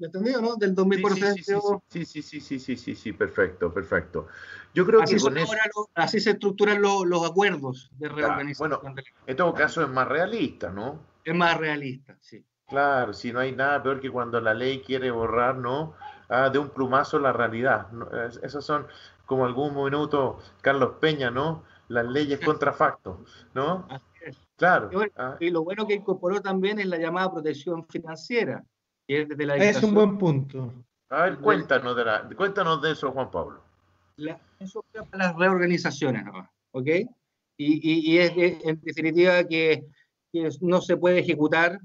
[0.00, 0.56] ¿me entendido, no?
[0.56, 1.82] Del 2000%.
[1.88, 4.26] Sí, sí, sí, sí, sí, sí, sí, perfecto, perfecto.
[4.74, 5.54] Yo creo así que con eso...
[5.94, 8.80] así se estructuran los, los acuerdos de reorganización.
[8.82, 10.98] bueno, en todo caso es más realista, ¿no?
[11.24, 12.44] Es más realista, sí.
[12.66, 15.94] Claro, si no hay nada peor que cuando la ley quiere borrar, ¿no?
[16.28, 17.86] Ah, de un plumazo la realidad.
[18.42, 18.88] Esos son,
[19.26, 21.62] como algún minuto, Carlos Peña, ¿no?
[21.88, 23.86] Las leyes contrafacto, ¿no?
[23.90, 24.36] Así es.
[24.56, 24.88] Claro.
[24.90, 25.36] Y, bueno, ah.
[25.40, 28.64] y, lo bueno que incorporó también es la llamada protección financiera.
[29.06, 30.72] Que es, desde la es un buen punto.
[31.10, 33.62] A ver, cuéntanos de, la, cuéntanos de eso, Juan Pablo.
[34.16, 36.48] La, eso para las reorganizaciones, ¿no?
[36.72, 36.86] ¿ok?
[37.56, 39.84] Y, y, es, en definitiva que,
[40.32, 41.78] que no se puede ejecutar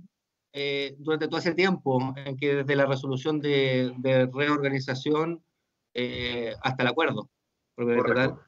[0.51, 3.93] eh, durante todo ese tiempo, en que desde la resolución de,
[4.33, 5.43] reorganización
[5.93, 7.29] eh, hasta el acuerdo.
[7.75, 8.41] Correcto.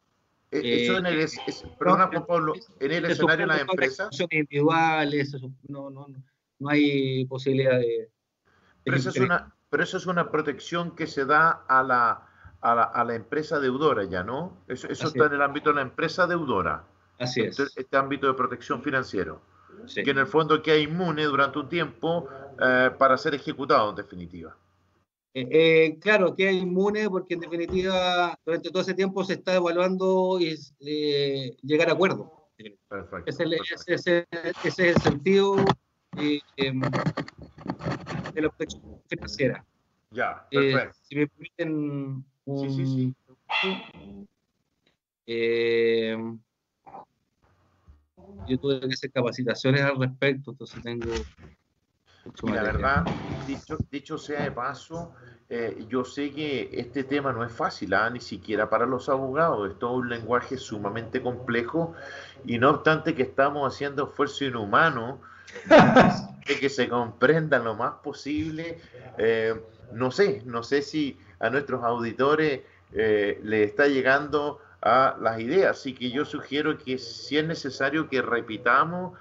[0.52, 4.10] E, eso en el, eh, es, perdona, Juan Pablo, en el escenario de la empresa.
[4.20, 5.34] individuales,
[5.68, 6.08] no, no,
[6.60, 8.12] no hay posibilidad de.
[8.84, 12.28] pero, eso es una, pero eso es una protección que se da a la,
[12.60, 14.64] a la, a la empresa deudora ya, ¿no?
[14.68, 16.84] Eso, eso está en el ámbito de la empresa deudora.
[17.18, 17.58] Así es.
[17.60, 19.42] Este, este ámbito de protección financiero
[19.94, 22.28] que en el fondo queda inmune durante un tiempo
[22.60, 24.56] eh, para ser ejecutado en definitiva.
[25.34, 30.38] Eh, claro, que es inmune porque en definitiva durante todo ese tiempo se está evaluando
[30.40, 30.58] y
[31.62, 32.50] llegar a acuerdo.
[32.90, 33.46] Perfecto, ese,
[33.88, 34.28] ese,
[34.64, 35.56] es el sentido
[36.58, 36.82] em,
[38.34, 39.66] de la protección financiera.
[40.12, 41.00] Ya, perfecto.
[41.04, 43.16] si me permiten un, sí, sí,
[43.62, 44.28] sí.
[45.26, 46.18] Eh,
[48.48, 51.12] yo tuve que hacer capacitaciones al respecto, entonces tengo...
[52.44, 53.06] Y la verdad,
[53.48, 55.14] dicho, dicho sea de paso,
[55.50, 58.10] eh, yo sé que este tema no es fácil, ¿ah?
[58.10, 61.94] ni siquiera para los abogados, es todo un lenguaje sumamente complejo
[62.46, 65.20] y no obstante que estamos haciendo esfuerzo inhumano
[66.48, 68.80] de que se comprenda lo más posible,
[69.18, 69.60] eh,
[69.92, 72.62] no sé, no sé si a nuestros auditores
[72.94, 75.78] eh, les está llegando a las ideas.
[75.78, 79.18] Así que yo sugiero que si es necesario que repitamos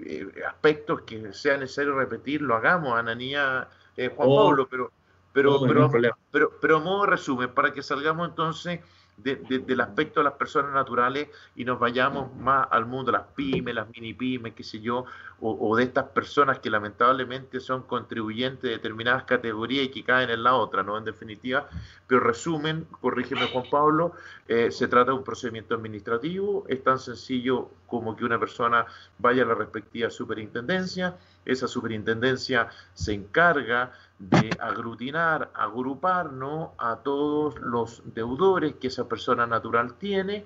[0.00, 4.44] eh, aspectos que sea necesario repetir, lo hagamos, Ananía, eh, Juan oh.
[4.44, 4.92] Pablo, pero,
[5.32, 5.90] pero, oh, pero,
[6.30, 8.80] pero, pero, modo resumen, para que salgamos entonces
[9.22, 13.88] del aspecto de las personas naturales y nos vayamos más al mundo las pymes, las
[13.90, 15.04] mini pymes, qué sé yo,
[15.40, 20.42] o, de estas personas que lamentablemente son contribuyentes de determinadas categorías y que caen en
[20.44, 20.96] la otra, ¿no?
[20.96, 21.68] En definitiva,
[22.06, 24.12] pero resumen, corrígeme Juan Pablo,
[24.46, 28.86] eh, se trata de un procedimiento administrativo, es tan sencillo como que una persona
[29.18, 36.30] vaya a la respectiva superintendencia, esa superintendencia se encarga de aglutinar, agrupar
[36.78, 40.44] a todos los deudores que esa persona natural tiene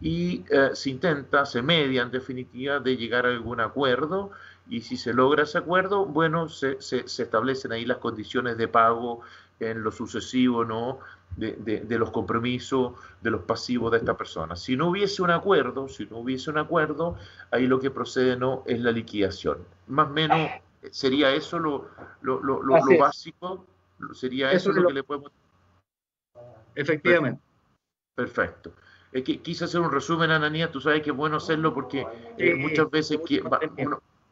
[0.00, 4.30] y eh, se intenta, se media en definitiva de llegar a algún acuerdo
[4.68, 9.22] y si se logra ese acuerdo, bueno, se, se establecen ahí las condiciones de pago
[9.60, 10.98] en lo sucesivo, ¿no?
[11.36, 14.56] De, de, de, los compromisos, de los pasivos de esta persona.
[14.56, 17.16] Si no hubiese un acuerdo, si no hubiese un acuerdo,
[17.50, 19.58] ahí lo que procede no es la liquidación.
[19.86, 20.50] Más o menos
[20.90, 21.90] ¿Sería eso lo,
[22.22, 23.66] lo, lo, lo básico?
[24.12, 25.32] ¿Sería eso, lo que le podemos...?
[26.74, 27.40] Efectivamente.
[28.14, 28.72] Perfecto.
[29.12, 32.54] Es que quise hacer un resumen, Ananía, tú sabes que es bueno hacerlo porque eh,
[32.54, 33.18] muchas veces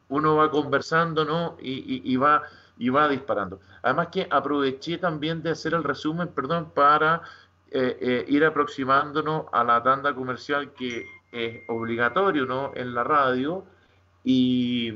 [0.09, 1.57] uno, va conversando, ¿no?
[1.61, 2.43] Y, y, va,
[2.79, 3.61] y va disparando.
[3.83, 7.23] Además que aproveché también de hacer el resumen, perdón, para
[7.71, 12.73] eh, eh, ir aproximándonos a la tanda comercial que es obligatorio, ¿no?
[12.75, 13.65] En la radio.
[14.23, 14.93] Y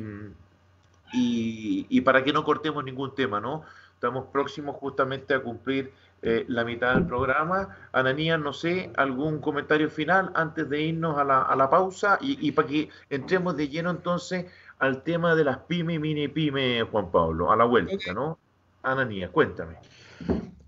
[1.13, 3.63] y, para que no cortemos ningún tema, ¿no?
[3.95, 7.77] Estamos próximos justamente a cumplir eh, la mitad del programa.
[7.93, 12.53] Ananías, no sé, algún comentario final antes de irnos a la, a la pausa y,
[12.53, 14.47] para que entremos de lleno entonces
[14.79, 18.39] al tema de las pymes y mini pymes, Juan Pablo, a la vuelta, ¿no?
[18.83, 19.77] Ananías, cuéntame.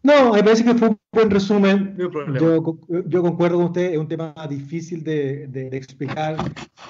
[0.03, 1.97] No, me parece que fue un buen resumen.
[1.97, 2.11] Yo,
[3.07, 6.37] yo, concuerdo con usted, es un tema difícil de, de, de explicar.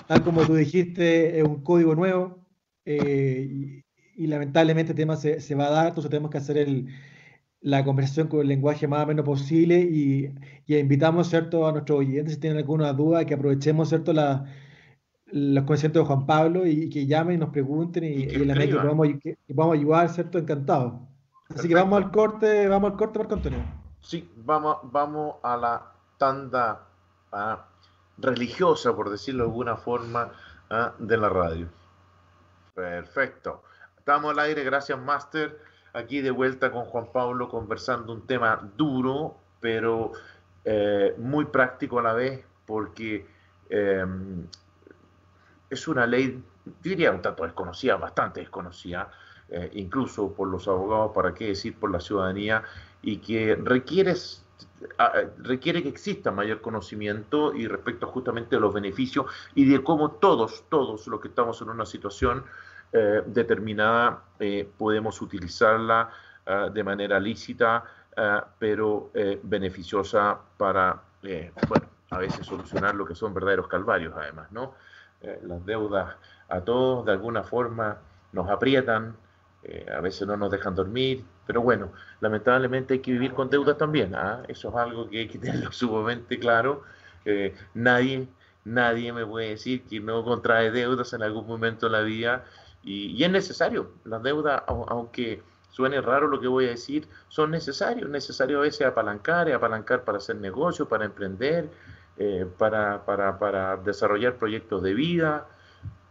[0.06, 2.38] Tal como tú dijiste, es un código nuevo
[2.84, 3.82] eh,
[4.16, 6.88] y, lamentablemente el tema se, se, va a dar, entonces tenemos que hacer el,
[7.60, 10.32] la conversación con el lenguaje más o menos posible y,
[10.66, 11.66] y invitamos ¿cierto?
[11.66, 14.12] a nuestros oyentes si tienen alguna duda que aprovechemos ¿cierto?
[14.12, 14.46] La,
[15.32, 18.74] los conocimientos de Juan Pablo y, que llamen y nos pregunten y, y, la que
[18.74, 20.38] podamos, que, podamos ayudar, ¿cierto?
[20.38, 21.00] Encantado.
[21.54, 23.64] Así que vamos al corte, vamos al corte, Marco Antonio.
[24.00, 26.86] Sí, vamos, vamos a la tanda
[27.32, 27.66] ah,
[28.18, 30.32] religiosa, por decirlo de alguna forma,
[30.70, 31.68] ah, de la radio.
[32.74, 33.62] Perfecto.
[33.98, 35.58] Estamos al aire, gracias Master.
[35.92, 40.12] Aquí de vuelta con Juan Pablo conversando un tema duro, pero
[40.64, 43.26] eh, muy práctico a la vez, porque
[43.68, 44.46] em,
[45.70, 46.42] es una ley,
[46.82, 49.10] diría un tanto desconocida, bastante desconocida,
[49.48, 52.62] eh, incluso por los abogados, para qué decir por la ciudadanía,
[53.02, 54.14] y que requiere,
[55.38, 60.64] requiere que exista mayor conocimiento y respecto justamente a los beneficios y de cómo todos,
[60.68, 62.44] todos los que estamos en una situación
[62.92, 66.10] eh, determinada eh, podemos utilizarla
[66.44, 67.84] eh, de manera lícita,
[68.58, 74.74] pero beneficiosa para, bueno, a veces solucionar lo que son verdaderos calvarios, además, ¿no?
[75.42, 76.16] Las deudas
[76.48, 77.98] a todos de alguna forma
[78.32, 79.16] nos aprietan,
[79.94, 84.14] a veces no nos dejan dormir, pero bueno, lamentablemente hay que vivir con deudas también,
[84.14, 84.42] ¿ah?
[84.48, 86.82] eso es algo que hay que tenerlo sumamente claro.
[87.74, 88.28] nadie,
[88.64, 92.44] nadie me puede decir que no contrae deudas en algún momento de la vida
[92.82, 93.90] y, es necesario.
[94.04, 98.04] Las deudas, aunque suene raro lo que voy a decir, son necesarios.
[98.06, 101.68] Es necesario a veces apalancar, apalancar para hacer negocio, para emprender,
[102.22, 105.48] eh, para, para, para, desarrollar proyectos de vida.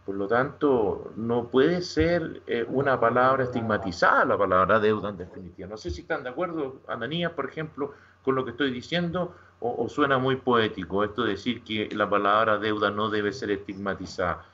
[0.04, 5.68] Por lo tanto, no puede ser eh, una palabra estigmatizada la palabra deuda en definitiva.
[5.68, 7.92] No sé si están de acuerdo, Ananías, por ejemplo,
[8.24, 12.58] con lo que estoy diciendo, o, suena muy poético esto de decir que la palabra
[12.58, 14.44] deuda no debe ser estigmatizada.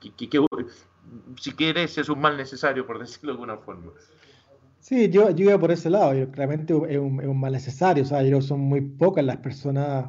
[0.00, 0.40] ¿Qué, qué,
[1.38, 3.92] si quieres, es un mal necesario, por decirlo de alguna forma.
[4.78, 8.02] Sí, yo, yo iba por ese lado, yo, realmente es un, es un, mal necesario,
[8.02, 10.06] o sea, yo, son muy pocas las personas,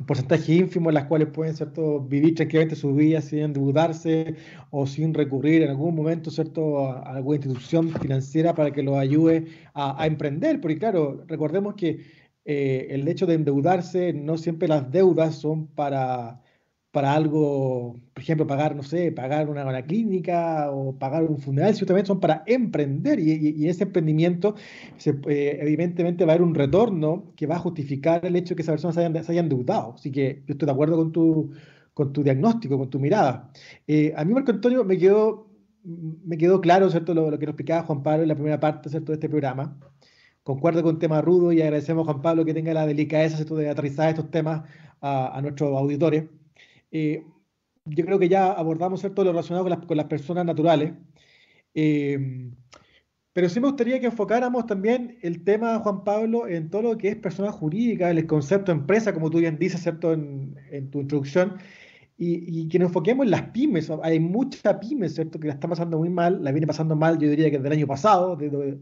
[0.00, 2.00] un porcentaje ínfimo en las cuales pueden ¿cierto?
[2.00, 4.34] vivir tranquilamente su vida sin endeudarse
[4.70, 6.86] o sin recurrir en algún momento ¿cierto?
[6.86, 12.00] a, alguna institución financiera para que los ayude a, a emprender, porque claro, recordemos que
[12.46, 16.40] eh, el hecho de endeudarse, no siempre las deudas son para
[16.90, 21.74] para algo, por ejemplo, pagar, no sé, pagar una, una clínica o pagar un funeral,
[21.74, 24.56] ciertamente son para emprender y, y, y ese emprendimiento
[24.96, 28.56] se, eh, evidentemente va a haber un retorno que va a justificar el hecho de
[28.56, 29.94] que esa persona se haya, se haya endeudado.
[29.94, 31.50] Así que yo estoy de acuerdo con tu,
[31.94, 33.52] con tu diagnóstico, con tu mirada.
[33.86, 35.48] Eh, a mí, Marco Antonio, me quedó,
[35.84, 38.88] me quedó claro, ¿cierto?, lo, lo, que nos explicaba Juan Pablo en la primera parte,
[38.88, 39.78] ¿cierto?, de este programa.
[40.42, 43.68] Concuerdo con tema rudo y agradecemos a Juan Pablo que tenga la delicadeza, ¿cierto?, de
[43.70, 44.62] aterrizar estos temas
[45.00, 46.24] a, a nuestros auditores.
[46.90, 47.24] Eh,
[47.84, 49.24] yo creo que ya abordamos ¿cierto?
[49.24, 50.92] lo relacionado con las, con las personas naturales,
[51.74, 52.50] eh,
[53.32, 57.08] pero sí me gustaría que enfocáramos también el tema, Juan Pablo, en todo lo que
[57.08, 60.12] es persona jurídica, el concepto empresa, como tú bien dices ¿cierto?
[60.12, 61.56] En, en tu introducción,
[62.18, 63.90] y, y, que nos enfoquemos en las pymes.
[64.02, 65.40] Hay muchas pymes ¿cierto?
[65.40, 67.78] que la están pasando muy mal, la viene pasando mal, yo diría que desde el
[67.78, 68.78] año pasado, desde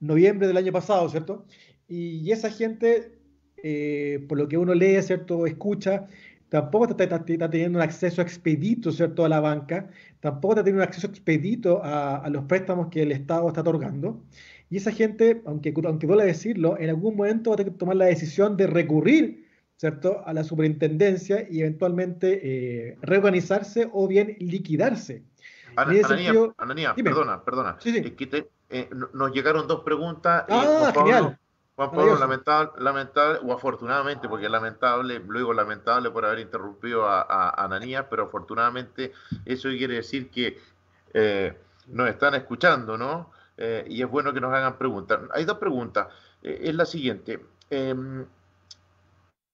[0.00, 1.44] noviembre del año pasado, ¿cierto?
[1.86, 3.18] Y, y esa gente,
[3.62, 5.46] eh, por lo que uno lee, ¿cierto?
[5.46, 6.06] Escucha,
[6.50, 9.88] tampoco está, está, está, teniendo un acceso expedito, ¿cierto?, a la banca,
[10.20, 14.22] tampoco está teniendo un acceso expedito a, a, los préstamos que el Estado está otorgando.
[14.68, 17.96] Y esa gente, aunque, aunque duele decirlo, en algún momento va a tener que tomar
[17.96, 25.22] la decisión de recurrir, ¿cierto?, a la superintendencia y eventualmente eh, reorganizarse o bien liquidarse.
[25.76, 27.76] Ana, Ananía, sentido, Ananía perdona, perdona.
[27.80, 28.02] Sí, sí.
[28.04, 30.44] Es que te, eh, nos llegaron dos preguntas.
[30.48, 31.38] Ah, genial.
[31.80, 37.64] Juan Pablo, lamentable, lamentable, o afortunadamente, porque lamentable, luego lamentable por haber interrumpido a, a,
[37.64, 39.12] Ananías, pero afortunadamente
[39.46, 40.60] eso quiere decir que
[41.14, 43.30] eh, nos están escuchando, ¿no?
[43.56, 45.20] Eh, y es bueno que nos hagan preguntas.
[45.32, 46.08] Hay dos preguntas.
[46.42, 48.26] Eh, es la siguiente, em,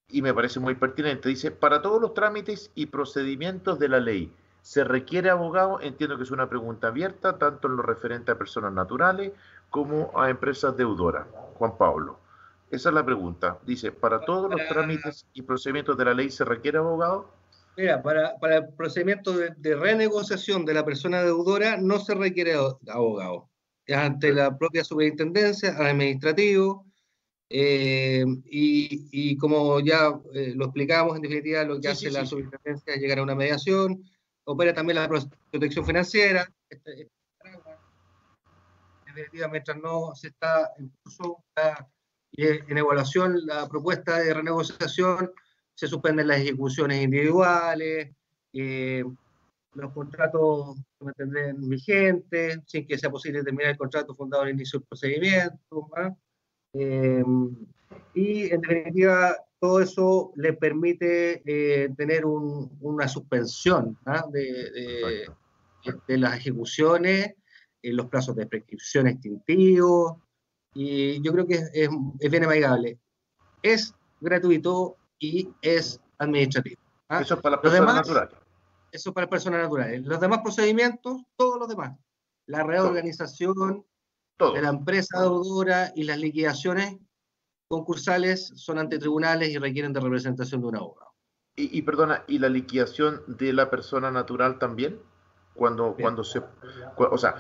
[0.09, 1.29] y me parece muy pertinente.
[1.29, 5.81] Dice, para todos los trámites y procedimientos de la ley, ¿se requiere abogado?
[5.81, 9.33] Entiendo que es una pregunta abierta, tanto en lo referente a personas naturales
[9.71, 11.27] como a empresas deudoras.
[11.55, 12.19] Juan Pablo.
[12.71, 13.59] Esa es la pregunta.
[13.65, 17.31] Dice, ¿para todos los trámites y procedimientos de la ley se requiere abogado?
[17.77, 22.55] Mira, para, para el procedimiento de, de, renegociación de la persona deudora no se requiere
[22.89, 23.49] abogado.
[23.85, 26.87] Es ante la propia superintendencia, administrativo,
[27.49, 32.11] eh, y, y, como ya eh, lo explicamos, en definitiva, lo que sí, hace sí,
[32.11, 32.27] la sí.
[32.27, 34.03] superintendencia es llegar a una mediación,
[34.45, 37.16] opera también la protección financiera, este, este
[39.23, 41.89] definitiva, mientras no se está en curso la,
[42.33, 45.33] en evaluación la propuesta de renegociación,
[45.75, 48.15] se suspenden las ejecuciones individuales,
[48.53, 49.05] eh,
[49.75, 54.79] los contratos se mantendrán vigentes, sin que sea posible terminar el contrato fundado al inicio
[54.79, 55.91] del procedimiento.
[56.73, 57.25] Eh,
[58.15, 63.99] y en definitiva, todo eso le permite eh, tener un, una suspensión
[64.31, 65.31] de, de,
[66.07, 67.35] de, las ejecuciones
[67.83, 70.17] los plazos de prescripción extintivos,
[70.75, 71.89] y yo creo que es, es,
[72.21, 72.99] es bien amigable.
[73.63, 76.81] Es gratuito y es administrativo.
[77.09, 77.23] ¿ah?
[77.23, 78.39] Eso es para las personas demás, naturales.
[78.93, 80.05] Eso es para personas naturales.
[80.05, 81.97] Los demás procedimientos, todos los demás.
[82.47, 83.87] La reorganización
[84.37, 84.53] Todo.
[84.53, 86.99] de la empresa deudora y las liquidaciones
[87.69, 91.13] concursales son ante tribunales y requieren de representación de un abogado.
[91.57, 95.01] Y, y perdona, ¿y la liquidación de la persona natural también?
[95.57, 96.43] Cuando, cuando se...
[96.97, 97.35] O sea,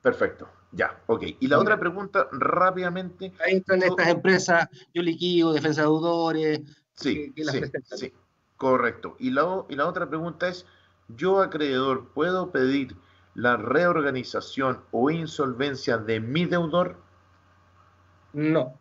[0.00, 1.24] perfecto, ya, ok.
[1.40, 3.32] Y la otra pregunta, rápidamente...
[3.44, 6.60] Ahí entran estas empresas, yo liquido, defensa de deudores...
[6.94, 7.62] Sí, que, que sí,
[7.96, 8.12] sí,
[8.56, 9.16] correcto.
[9.18, 10.66] Y la, y la otra pregunta es,
[11.08, 12.96] ¿yo acreedor puedo pedir
[13.34, 16.96] la reorganización o insolvencia de mi deudor?
[18.32, 18.78] No.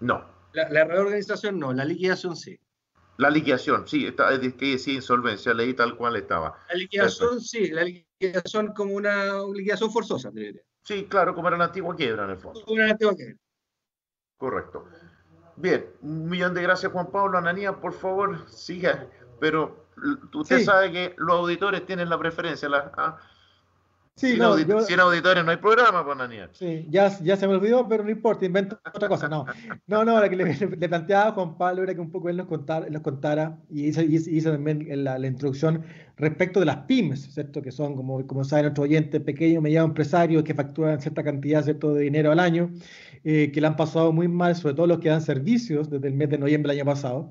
[0.00, 0.24] No.
[0.52, 2.58] La, la reorganización no, la liquidación sí.
[3.22, 6.58] La liquidación, sí, está, es que decía insolvencia, leí tal cual estaba.
[6.68, 7.40] La liquidación, Eso.
[7.40, 10.60] sí, la liquidación como una liquidación forzosa, diría.
[10.82, 12.60] Sí, claro, como era la antigua quiebra en el fondo.
[12.64, 13.36] Como era la antigua quiebra.
[14.36, 14.88] Correcto.
[15.54, 17.38] Bien, un millón de gracias Juan Pablo.
[17.38, 19.06] Ananía, por favor, siga.
[19.38, 19.86] Pero
[20.34, 20.64] usted sí.
[20.64, 22.68] sabe que los auditores tienen la preferencia.
[22.68, 23.20] La, ¿ah?
[24.14, 24.80] Sí, sin, no, audit yo...
[24.82, 26.50] sin, auditores no hay programa, pues, Daniel.
[26.52, 29.26] Sí, ya, ya se me olvidó, pero no importa, invento otra cosa.
[29.26, 29.46] No,
[29.86, 32.36] no, no, la que le, le, planteaba a Juan Pablo era que un poco él
[32.36, 35.84] nos contara, nos contara y hizo, hizo también la, la, introducción
[36.18, 37.62] respecto de las pymes, ¿cierto?
[37.62, 41.94] Que son, como, como saben nuestros oyentes, pequeños, medianos empresarios que facturan cierta cantidad ¿cierto?
[41.94, 42.70] de dinero al año,
[43.24, 46.14] eh, que le han pasado muy mal, sobre todo los que dan servicios desde el
[46.14, 47.30] mes de noviembre del año pasado.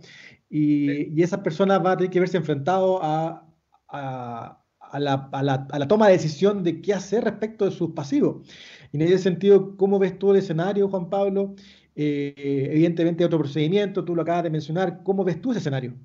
[0.49, 1.13] Y, sí.
[1.15, 3.45] y esas personas van a tener que verse enfrentados a,
[3.87, 4.60] a
[4.91, 8.47] a, la, toma de decisión de qué hacer respecto de sus pasivos.
[8.91, 11.55] Y en ese sentido, ¿cómo ves tú el escenario, Juan Pablo?
[11.95, 15.95] Eh, evidentemente otro procedimiento, tú lo acabas de mencionar, ¿cómo ves tú ese escenario?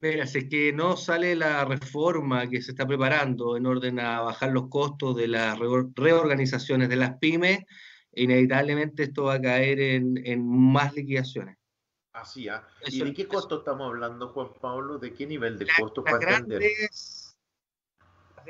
[0.00, 4.20] Mira, si es que no sale la reforma que se está preparando en orden a
[4.20, 7.64] bajar los costos de las reorganizaciones de las pymes,
[8.12, 11.56] inevitablemente esto va a caer en, más liquidaciones.
[12.12, 12.66] Así, ¿ah?
[12.86, 14.98] ¿Y de qué costo estamos hablando, Juan Pablo?
[14.98, 17.17] ¿De qué nivel de costo para grandes,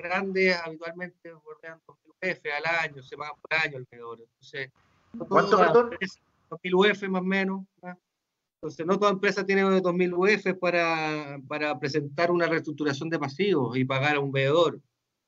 [0.02, 4.20] grandes habitualmente bordean 2.000 UF al año, se pagan por año alrededor.
[4.20, 4.70] Entonces,
[5.28, 5.90] ¿Cuánto, perdón?
[6.50, 7.66] 2.000 UF más o menos.
[8.60, 13.84] Entonces, no toda empresa tiene 2.000 UF para, para presentar una reestructuración de pasivos y
[13.84, 14.80] pagar a un veedor.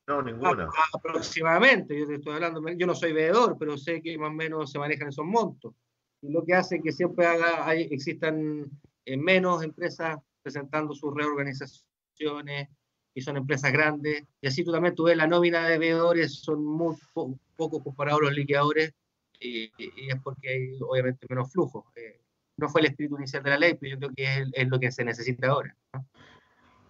[0.07, 0.67] No, ninguna.
[0.93, 4.71] aproximadamente, yo te estoy hablando, yo no soy veedor, pero sé que más o menos
[4.71, 5.73] se manejan esos montos.
[6.21, 8.69] Y lo que hace que siempre haga, hay, existan
[9.05, 12.69] eh, menos empresas presentando sus reorganizaciones
[13.13, 14.23] y son empresas grandes.
[14.41, 18.25] Y así tú también tú ves la nómina de veedores, son muy poco comparados a
[18.25, 18.93] los liquidadores
[19.39, 21.85] y, es porque hay obviamente menos flujo.
[21.95, 22.21] Eh,
[22.57, 24.91] no fue el espíritu inicial de la ley, pero yo creo que es, lo que
[24.91, 25.75] se necesita ahora.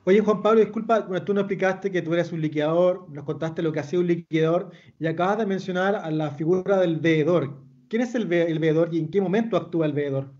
[0.03, 3.71] Oye, Juan Pablo, disculpa, tú nos explicaste que tú eres un liquidador, nos contaste lo
[3.71, 7.55] que hacía un liquidador y acabas de mencionar a la figura del veedor.
[7.87, 10.33] ¿Quién es el, veedor y en qué momento actúa el veedor?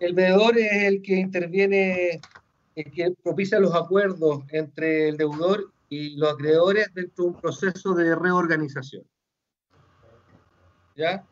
[0.00, 2.20] El veedor es el que interviene,
[2.76, 7.94] el que propicia los acuerdos entre el deudor y los acreedores dentro de un proceso
[7.94, 9.04] de reorganización.
[10.94, 11.26] ¿Ya?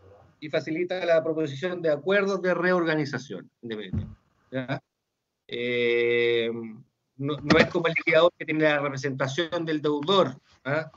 [0.45, 3.51] y facilita la proposición de acuerdos de reorganización.
[5.49, 6.51] Eh,
[7.17, 10.91] no, es como el liquidador que tiene la representación del deudor ¿ah?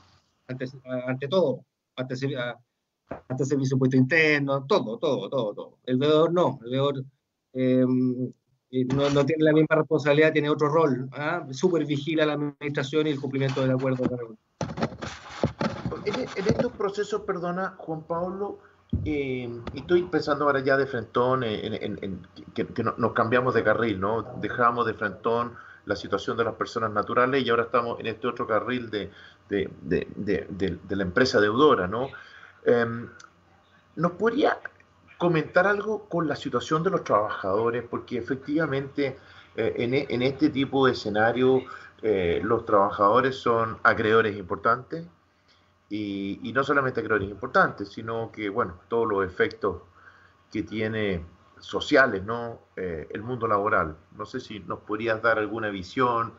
[0.48, 1.64] ante, todo,
[1.96, 2.14] ante,
[3.28, 5.78] ante servicio impuesto interno, todo, todo, todo, todo.
[5.86, 7.04] El deudor no, el deudor
[7.54, 7.86] eh,
[8.70, 11.46] no, tiene la misma responsabilidad, tiene otro rol, ¿ah?
[11.50, 14.04] supervigila la administración y el cumplimiento del acuerdo.
[16.04, 18.58] En, en estos procesos, perdona, Juan Pablo,
[19.04, 22.66] eh, y estoy pensando ahora ya de frentón en, que,
[22.96, 24.22] nos cambiamos de carril, ¿no?
[24.40, 25.54] Dejamos de frentón
[25.84, 29.10] la situación de las personas naturales y ahora estamos en este otro carril de,
[29.50, 32.08] la empresa deudora, ¿no?
[32.64, 33.08] Em,
[33.96, 34.58] ¿Nos podría
[35.18, 37.84] comentar algo con la situación de los trabajadores?
[37.88, 39.18] Porque efectivamente
[39.56, 39.74] eh,
[40.08, 41.62] en, este tipo de escenario
[42.02, 45.06] eh, los trabajadores son acreedores importantes,
[45.90, 49.82] y, no solamente acreedores importantes, sino que, bueno, todos los efectos
[50.52, 51.24] que tiene
[51.58, 52.60] sociales, ¿no?
[52.76, 53.96] Eh, el mundo laboral.
[54.16, 56.34] No sé si nos podrías dar alguna visión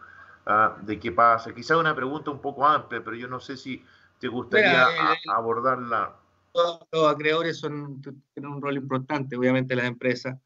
[0.45, 1.53] ah, de qué pasa.
[1.53, 3.83] Quizá una pregunta un poco amplia, pero yo no sé si
[4.19, 4.87] te gustaría
[5.33, 6.15] abordarla.
[6.51, 10.37] Todos los acreedores tienen un rol importante, obviamente, las empresas.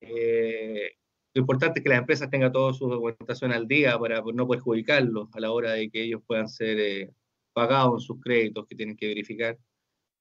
[0.00, 0.92] Eh,
[1.34, 5.28] lo importante es que las empresas tengan toda su documentación al día para no perjudicarlos
[5.32, 7.12] a la hora de que ellos puedan ser
[7.52, 9.58] pagado en sus créditos que tienen que verificar.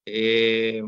[0.05, 0.81] Eh,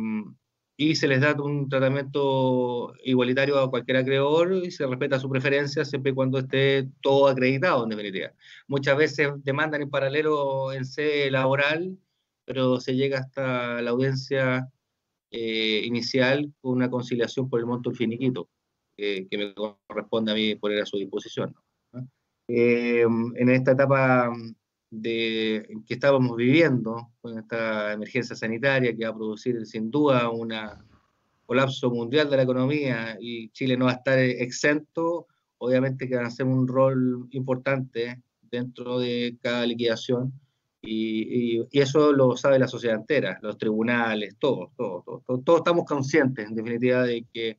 [0.75, 5.85] y se les da un tratamiento igualitario a cualquier acreedor y se respeta su preferencia
[5.85, 8.33] siempre y cuando esté todo acreditado en definitiva.
[8.67, 11.97] Muchas veces demandan en paralelo en sede laboral,
[12.45, 14.69] pero se llega hasta la audiencia
[15.31, 18.49] eh, inicial con una conciliación por el monto del finiquito,
[18.95, 21.55] que me corresponde a mí poner a su disposición.
[22.47, 24.29] Eh, en esta etapa
[24.89, 30.53] de, que estábamos viviendo con esta emergencia sanitaria que va a producir sin duda un
[31.45, 35.27] colapso mundial de la economía y Chile no va a estar exento,
[35.57, 40.33] obviamente que van a ser un rol importante dentro de cada liquidación
[40.83, 46.47] y, eso lo sabe la sociedad entera, los tribunales, todos, todos, todos, todos, estamos conscientes
[46.47, 47.57] en definitiva de que,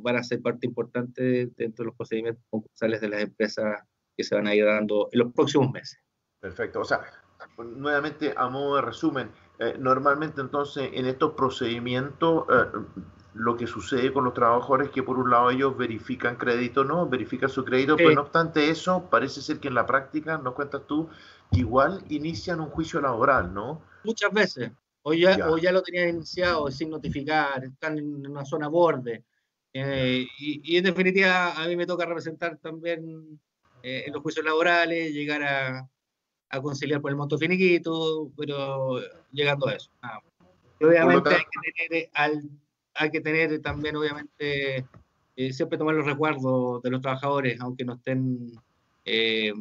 [0.00, 3.80] van a ser parte importante dentro de los procedimientos concursales de las empresas
[4.14, 5.98] que se van a ir dando en los próximos meses.
[6.38, 6.80] Perfecto.
[6.80, 7.00] O sea,
[7.56, 13.02] nuevamente, a modo de resumen, eh, normalmente entonces en estos procedimientos eh,
[13.34, 17.08] lo que sucede con los trabajadores es que por un lado ellos verifican crédito, ¿no?
[17.08, 20.82] Verifican su crédito, pero no obstante eso, parece ser que en la práctica, nos cuentas
[20.86, 21.08] tú,
[21.50, 23.82] igual inician un juicio laboral, ¿no?
[24.04, 24.70] Muchas veces.
[25.02, 29.24] O ya, O ya lo tenían iniciado sin notificar, están en una zona borde.
[29.72, 33.40] Eh, y, y, en definitiva, a mí me toca representar también
[33.82, 35.88] en los juicios laborales, llegar a,
[36.52, 39.00] a conciliar por el monto finiquito, pero
[39.32, 39.90] llegando a eso.
[40.80, 42.42] obviamente hay que, tener, al,
[42.94, 44.86] hay que tener también, obviamente,
[45.36, 48.52] eh, siempre tomar los recuerdos de los trabajadores, aunque no estén
[49.04, 49.52] eh,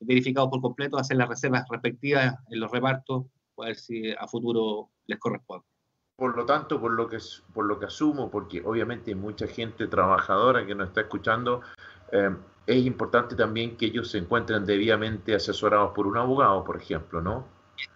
[0.00, 3.24] verificados por completo, hacer las reservas respectivas en los repartos,
[3.58, 5.66] a ver si a futuro les corresponde.
[6.16, 7.18] Por lo tanto, por lo que,
[7.52, 11.60] por lo que asumo, porque obviamente hay mucha gente trabajadora que nos está escuchando,
[12.12, 12.30] eh,
[12.66, 17.46] es importante también que ellos se encuentren debidamente asesorados por un abogado, por ejemplo, ¿no?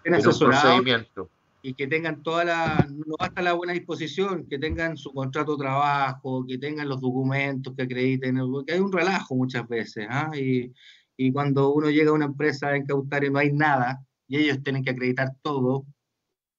[0.05, 1.31] En un procedimiento.
[1.63, 5.65] Y que tengan toda la, no basta la buena disposición, que tengan su contrato de
[5.65, 10.31] trabajo, que tengan los documentos que acrediten, porque hay un relajo muchas veces, ¿ah?
[10.37, 10.73] y,
[11.17, 14.63] y, cuando uno llega a una empresa a incautar y no hay nada, y ellos
[14.63, 15.85] tienen que acreditar todo,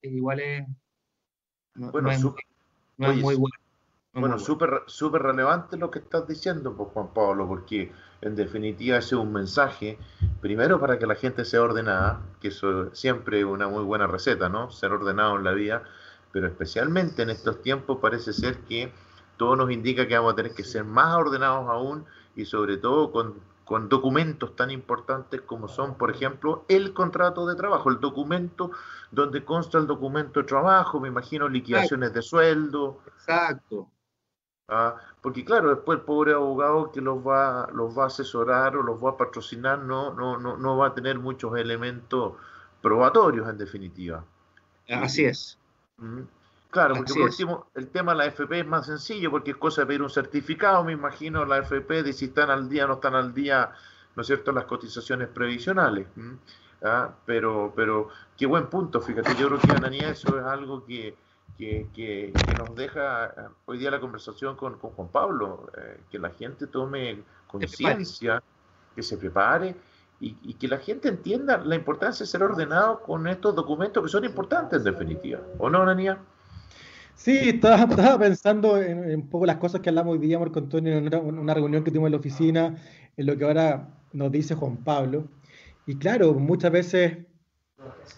[0.01, 0.67] igual es...
[1.75, 2.09] bueno,
[2.97, 3.55] no es muy bueno.
[4.11, 7.91] Bueno, súper super relevante lo que estás diciendo, pues, Juan Pablo, porque
[8.21, 9.97] en definitiva ese es un mensaje,
[10.41, 14.49] primero para que la gente sea ordenada, que eso es siempre una muy buena receta,
[14.49, 14.71] ¿no?
[14.71, 15.83] Ser ordenado en la vida,
[16.31, 18.91] pero especialmente en estos tiempos parece ser que
[19.37, 22.05] todo nos indica que vamos a tener que ser más ordenados aún
[22.35, 27.55] y sobre todo con, con documentos tan importantes como son, por ejemplo, el contrato de
[27.55, 28.71] trabajo, el documento
[29.11, 32.99] donde consta el documento de trabajo, me imagino liquidaciones de sueldo.
[33.07, 33.87] Exacto
[34.69, 38.83] Ah, porque claro, después el pobre abogado que los va, los va a asesorar o
[38.83, 42.33] los va a patrocinar no, no, no, no va a tener muchos elementos
[42.81, 44.23] probatorios en definitiva.
[44.87, 45.57] Así es.
[46.71, 49.81] Claro, porque por último, el tema de la FP es más sencillo porque es cosa
[49.81, 52.93] de pedir un certificado, me imagino, la FP de si están al día o no
[52.95, 53.71] están al día,
[54.15, 56.07] ¿no es cierto?, las cotizaciones previsionales.
[56.83, 61.15] Ah, pero, pero qué buen punto, fíjate, yo creo que Ananía eso es algo que,
[61.59, 63.31] que, nos deja eh,
[63.65, 68.41] hoy día la conversación con, Juan Pablo, eh, que la gente tome conciencia,
[68.95, 69.75] que se prepare
[70.21, 74.25] y, que la gente entienda la importancia de ser ordenado con estos documentos que son
[74.25, 75.39] importantes en definitiva.
[75.57, 76.17] ¿O no, Nania?
[77.15, 81.13] Sí, estaba, pensando en, un poco las cosas que hablamos hoy día, Marco Antonio, en
[81.13, 82.75] una, reunión que tuvimos en la oficina,
[83.15, 85.27] en lo que ahora nos dice Juan Pablo.
[85.85, 87.17] Y claro, muchas veces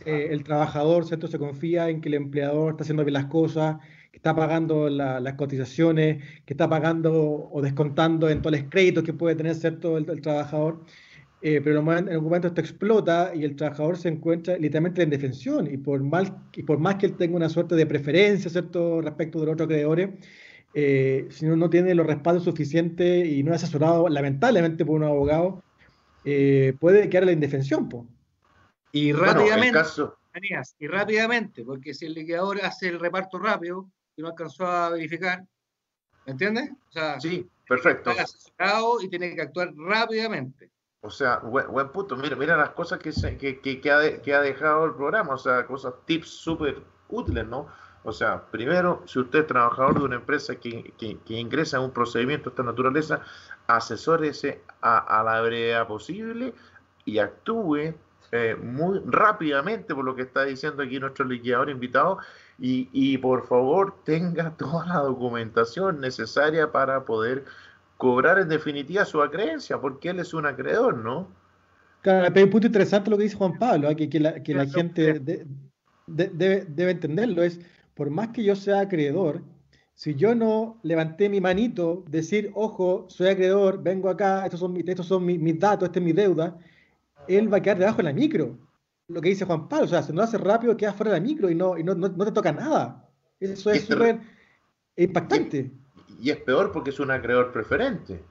[0.06, 1.28] eh, el trabajador ¿cierto?
[1.28, 3.78] se confía en que el empleador está haciendo bien las cosas,
[4.12, 9.14] que está pagando las cotizaciones, que está pagando o descontando en todos los créditos que
[9.14, 9.98] puede tener ¿cierto?
[9.98, 10.84] El, trabajador.
[11.44, 15.68] Eh, pero en algún momento esto explota y el trabajador se encuentra literalmente en defensión
[15.72, 19.02] y por, mal, y por más que él tenga una suerte de preferencia ¿cierto?
[19.02, 20.10] respecto de los otros acreedores,
[20.74, 25.04] eh, si no, no tiene los respaldos suficientes y no es asesorado lamentablemente por un
[25.04, 25.64] abogado,
[26.24, 27.90] puede quedar en la indefensión.
[28.92, 29.80] Y rápidamente,
[30.80, 35.46] y rápidamente, porque si el liquidador hace el reparto rápido y no alcanzó a verificar,
[36.26, 36.72] ¿me entiendes?
[36.90, 38.12] O sea, sí, perfecto.
[39.02, 40.70] Y tiene que actuar rápidamente.
[41.02, 42.16] O sea, buen, punto.
[42.16, 45.66] Mira, mira las cosas que, que, que, ha que, ha dejado el programa, o sea,
[45.66, 47.68] cosas, tips súper útiles, ¿no?
[48.04, 50.94] O sea, primero, si usted es trabajador de una empresa que,
[51.28, 53.22] ingresa en un procedimiento de esta naturaleza,
[53.68, 56.54] asesórese a, a la brevedad posible
[57.06, 57.96] y actúe
[58.32, 62.20] eh, muy rápidamente por lo que está diciendo aquí nuestro liquidador invitado
[62.58, 67.44] y, y, por favor tenga toda la documentación necesaria para poder
[67.98, 71.28] cobrar en definitiva su acreencia, porque él es un acreedor, ¿no?
[72.02, 73.96] Claro, pero un punto interesante lo que dice Juan Pablo, ¿eh?
[73.96, 75.20] que, que, la, que la gente
[76.08, 77.60] debe, debe entenderlo, es
[77.94, 79.44] por más que yo sea acreedor,
[79.94, 85.06] si yo no levanté mi manito, decir, ojo, soy acreedor, vengo acá, estos son, estos
[85.06, 86.58] son mis, mis datos, esta es mi deuda,
[87.28, 88.58] él va a quedar debajo de la micro.
[89.08, 91.26] Lo que dice Juan Pablo, o sea, si no hace rápido, queda fuera de la
[91.26, 93.10] micro y no, y no, no, te toca nada.
[93.40, 94.20] Eso es súper
[94.96, 95.72] impactante.
[96.20, 98.24] Y, es peor porque es un acreedor preferente.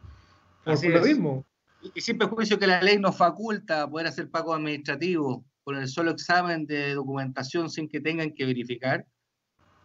[0.64, 0.95] Así es.
[0.95, 1.47] lo mismo.
[1.95, 6.12] Y, sin perjuicio que la ley nos faculta poder hacer pago administrativo con el solo
[6.12, 9.05] examen de documentación sin que tengan que verificar.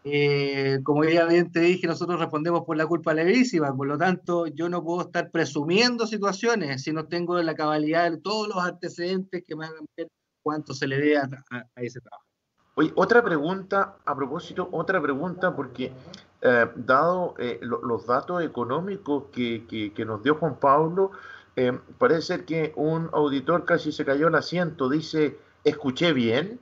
[0.08, 4.46] Eh, como ya bien te dije, nosotros respondemos por la culpa levísima, por lo tanto,
[4.46, 9.44] yo no puedo estar presumiendo situaciones si no tengo la cabalidad de todos los antecedentes
[9.48, 10.08] que me hagan ver
[10.44, 11.28] cuánto se le dé a,
[11.78, 12.24] ese trabajo.
[12.76, 15.92] Oye, otra pregunta, a propósito, otra pregunta, porque
[16.42, 21.14] eh, dado eh, los datos económicos que, que, nos dio Juan Pablo,
[21.98, 26.60] parece ser que un auditor casi se cayó el asiento, dice, escuché bien,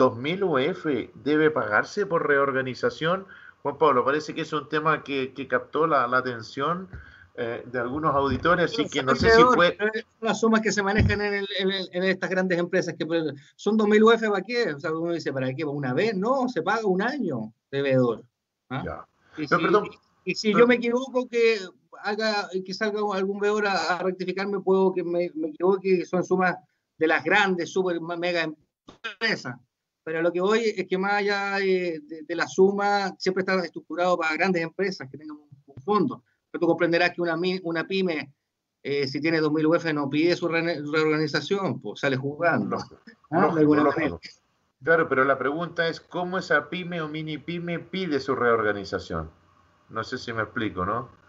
[0.00, 0.86] 2.000 UF
[1.22, 3.26] debe pagarse por reorganización.
[3.62, 6.88] Juan Pablo, parece que es un tema que, captó la, atención
[7.34, 9.76] eh, de algunos auditores, así que no sé si puede...
[10.22, 11.44] Las sumas que se manejan en,
[11.92, 13.06] estas grandes empresas, que
[13.56, 14.72] son 2.000 UF, ¿para qué?
[14.72, 15.64] O sea, uno dice, ¿para qué?
[15.64, 16.16] ¿Una vez?
[16.16, 18.24] No, se paga un año de veedor.
[18.70, 19.06] ¿ah?
[20.24, 21.58] Y, si, yo me equivoco que
[22.02, 26.56] haga que salga algún veedor a, rectificarme, puedo que me, me equivoque, son sumas
[26.96, 28.48] de las grandes, super mega
[29.12, 29.56] empresas.
[30.02, 34.34] Pero lo que voy es que más allá de, la suma, siempre está estructurado para
[34.34, 35.50] grandes empresas que tengan un,
[35.82, 36.22] fondo.
[36.50, 38.34] Pero tú comprenderás que una, una pyme,
[38.82, 42.76] eh, si tiene 2.000 UF, no pide su reorganización, pues sale jugando.
[43.30, 43.54] ¿Ah?
[44.82, 49.30] claro, pero la pregunta es, ¿cómo esa pyme o mini pyme pide su reorganización?
[49.88, 51.19] No sé si me explico, ¿no?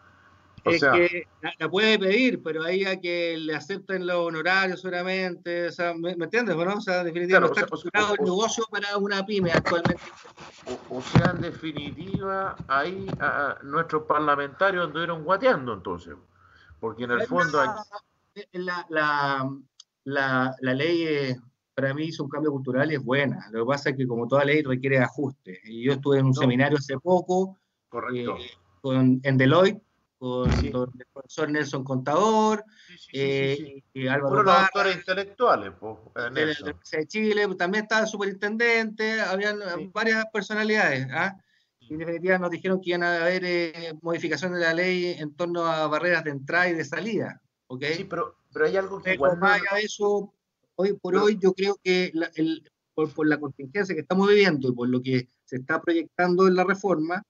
[0.66, 1.28] Es que
[1.59, 6.12] la, puede pedir, pero ahí a que le acepten los honorarios seguramente, o sea, ¿me,
[6.12, 6.55] entiendes?
[6.55, 6.74] ¿no?
[6.76, 10.03] O sea, definitivamente está o el negocio para una pyme actualmente.
[10.89, 13.07] O, sea, en definitiva, ahí
[13.64, 16.16] nuestros parlamentarios anduvieron guateando entonces,
[16.80, 17.64] porque en el fondo...
[18.53, 19.49] La, la,
[20.05, 21.36] la, la, ley
[21.76, 23.45] para mí hizo un cambio cultural y es buena.
[23.51, 25.59] Lo que pasa es que como toda ley requiere ajustes.
[25.66, 27.59] Y yo estuve en un seminario hace poco
[27.91, 28.38] Correcto.
[28.38, 28.51] Eh,
[28.82, 29.82] con, en Deloitte
[30.22, 30.72] con el
[31.11, 32.63] profesor Nelson Contador
[33.11, 35.74] eh, y Álvaro los autores intelectuales
[36.32, 39.57] de, Chile, también estaba el superintendente, habían
[39.91, 41.07] varias personalidades.
[41.09, 41.36] ¿ah?
[41.80, 45.34] Y en definitiva nos dijeron que iban a haber eh, modificaciones de la ley en
[45.34, 47.41] torno a barreras de entrada y de salida.
[47.65, 47.95] ¿okay?
[47.95, 49.17] Sí, pero, pero hay algo que...
[49.17, 50.32] Pero más allá de eso,
[50.76, 54.74] hoy por hoy yo creo que el, por, por la contingencia que estamos viviendo y
[54.74, 57.24] por lo que se está proyectando en la reforma,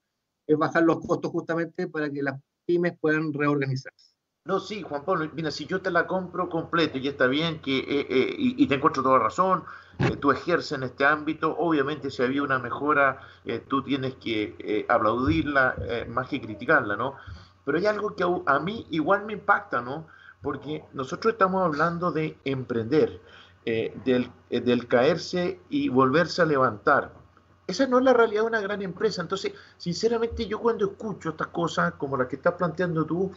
[0.45, 2.37] es bajar los costos justamente para que las
[2.71, 4.11] pymes puedan reorganizarse.
[4.43, 7.77] No, sí, Juan Pablo, mira, si yo te la compro completo y está bien que,
[7.77, 9.63] eh, eh, y, te encuentro toda razón,
[9.99, 13.19] eh, tú ejerces en este ámbito, obviamente si había una mejora,
[13.67, 15.75] tú tienes que aplaudirla
[16.09, 17.15] más que criticarla, ¿no?
[17.63, 20.07] Pero hay algo que a, a, mí igual me impacta, ¿no?
[20.41, 23.21] Porque nosotros estamos hablando de emprender,
[23.63, 27.20] del, del caerse y volverse a levantar.
[27.67, 29.21] Esa no es la realidad de una gran empresa.
[29.21, 33.31] Entonces, sinceramente, yo cuando escucho estas cosas como las que estás planteando tú,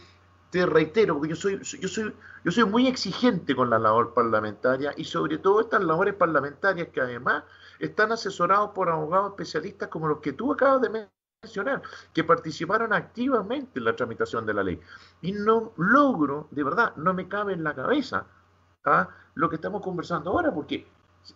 [0.55, 2.15] te reitero, porque yo soy, yo soy,
[2.45, 7.01] yo soy muy exigente con la labor parlamentaria y sobre todo estas labores parlamentarias que
[7.01, 7.43] además
[7.81, 11.09] están asesorados por abogados especialistas como los que tú acabas de
[11.43, 14.81] mencionar, que participaron activamente en la tramitación de la ley.
[15.23, 18.25] Y no logro, de verdad, no me cabe en la cabeza
[18.85, 19.09] ¿ah?
[19.35, 20.87] lo que estamos conversando ahora, porque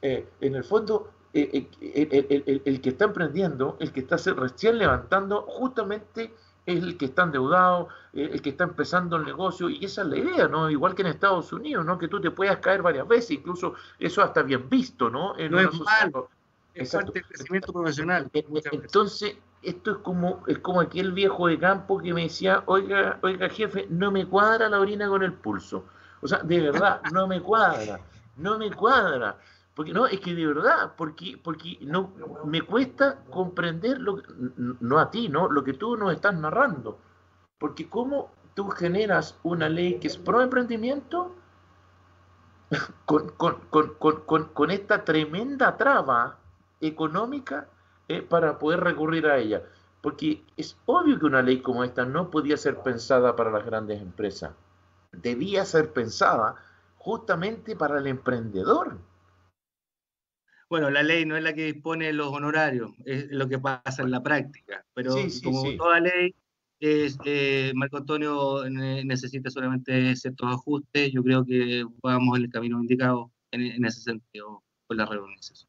[0.02, 5.42] eh, en el fondo eh, eh, el, que está emprendiendo, el que está recién levantando,
[5.42, 6.34] justamente
[6.66, 10.18] es el que está endeudado, el que está empezando el negocio, y esa es la
[10.18, 10.68] idea, ¿no?
[10.68, 11.96] Igual que en Estados Unidos, ¿no?
[11.96, 15.34] Que tú te puedas caer varias veces, incluso eso hasta bien visto, ¿no?
[15.34, 16.28] no es malo,
[16.74, 18.28] es parte del crecimiento profesional.
[18.32, 23.48] Entonces, esto es como, es como aquel viejo de campo que me decía, oiga, oiga
[23.48, 25.84] jefe, no me cuadra la orina con el pulso.
[26.20, 28.00] O sea, de verdad, no me cuadra,
[28.36, 29.38] no me cuadra.
[29.78, 32.12] Porque no, es que de verdad, porque, porque no
[32.44, 34.20] me cuesta comprender lo
[34.56, 35.48] no a ti, ¿no?
[35.48, 36.98] Lo que tú nos estás narrando.
[37.60, 41.32] Porque cómo tú generas una ley que es pro emprendimiento
[43.04, 46.38] con, con, esta tremenda traba
[46.80, 47.68] económica
[48.08, 49.62] eh, para poder recurrir a ella.
[50.00, 54.02] Porque es obvio que una ley como esta no podía ser pensada para las grandes
[54.02, 54.50] empresas.
[55.12, 56.56] Debía ser pensada
[56.96, 58.98] justamente para el emprendedor
[60.68, 64.10] bueno, la ley no es la que dispone los honorarios, es lo que pasa en
[64.10, 66.34] la práctica, pero como toda ley,
[66.80, 73.32] eh, Marco Antonio necesita solamente ciertos ajustes, yo creo que vamos en el camino indicado
[73.50, 75.67] en, ese sentido con la reorganización.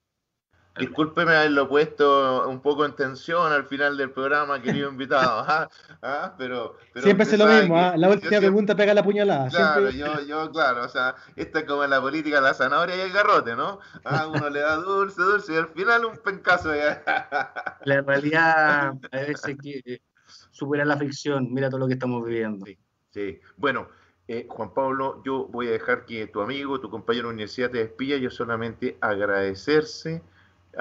[0.80, 5.46] Discúlpeme haberlo puesto un poco en tensión al final del programa, querido invitado.
[5.48, 5.70] ¿ah?
[6.02, 6.36] ¿Ah?
[6.38, 7.96] Pero, siempre es lo mismo, ¿ah?
[7.98, 9.50] la última pregunta pega la puñalada.
[9.50, 13.02] Claro, yo, yo, claro, o sea, esta es como en la política, la zanahoria y
[13.02, 13.80] el garrote, ¿no?
[14.34, 16.70] Uno le da dulce, dulce y al final un pencazo.
[17.86, 20.02] La realidad a veces que eh,
[20.52, 22.66] supera la ficción, mira todo lo que estamos viviendo.
[23.10, 23.88] Sí, bueno.
[24.32, 27.80] Eh, Juan Pablo, yo voy a dejar que tu amigo, tu compañero de universidad te
[27.80, 30.22] despida, yo solamente agradecerse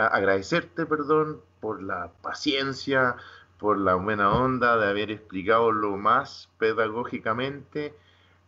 [0.06, 3.16] agradecerte, perdón, por la paciencia,
[3.58, 7.94] por la buena onda de haber explicado lo más pedagógicamente,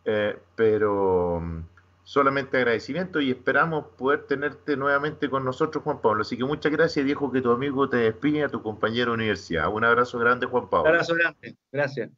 [0.05, 1.63] eh, pero mm,
[2.03, 6.21] solamente agradecimiento y esperamos poder tenerte nuevamente con nosotros, Juan Pablo.
[6.21, 9.71] Así que muchas gracias, dijo que tu amigo te despide a tu compañero de universidad.
[9.71, 10.89] Un abrazo grande, Juan Pablo.
[10.89, 12.09] Un abrazo grande, gracias.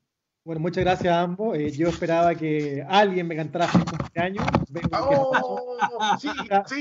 [0.46, 1.58] Bueno, muchas gracias a ambos.
[1.58, 4.46] Eh, yo esperaba que alguien me cantara feliz cumpleaños.
[4.91, 5.78] Oh,
[6.20, 6.30] sí,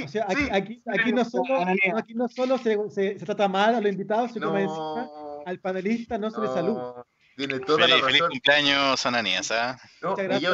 [0.09, 1.61] sí, aquí, aquí, no solo,
[1.97, 5.43] aquí no solo se, se, trata mal a los invitados, sino no.
[5.47, 7.07] al panelista no se le saluda.
[7.37, 9.53] Tiene toda feliz, la feliz cumpleaños, Ananías.
[9.53, 9.79] ¿ah?
[10.03, 10.53] No, y yo,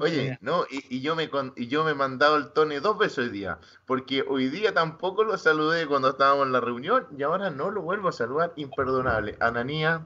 [0.00, 3.28] oye, no, y, yo me, y yo me he mandado el Tony dos veces hoy
[3.28, 7.70] día, porque hoy día tampoco lo saludé cuando estábamos en la reunión y ahora no
[7.70, 8.54] lo vuelvo a saludar.
[8.56, 9.36] Imperdonable.
[9.40, 10.00] Ananías,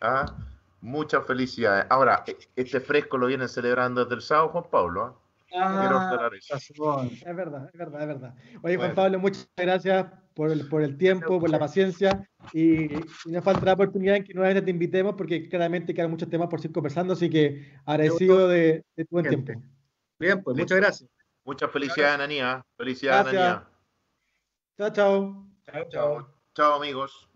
[0.00, 0.26] ¿ah?
[0.82, 1.86] Muchas felicidades.
[1.88, 5.22] Ahora, e, este fresco lo vienen celebrando desde el sábado, Juan Pablo.
[5.54, 8.34] Ah, es verdad, es verdad, es verdad.
[8.62, 12.88] Oye, Juan Pablo, muchas gracias por el, por el tiempo, por la paciencia y,
[13.26, 16.60] nos falta la oportunidad en que nuevamente te invitemos porque claramente quedan muchos temas por
[16.60, 19.52] seguir conversando, así que agradecido de, tu buen tiempo.
[20.18, 21.10] Bien, pues muchas gracias.
[21.44, 22.64] Muchas felicidades, Ananía.
[22.76, 23.68] Felicidades, Ananía.
[24.78, 25.46] Chao, chao.
[25.64, 26.28] Chao, chao.
[26.54, 27.31] Chao, amigos.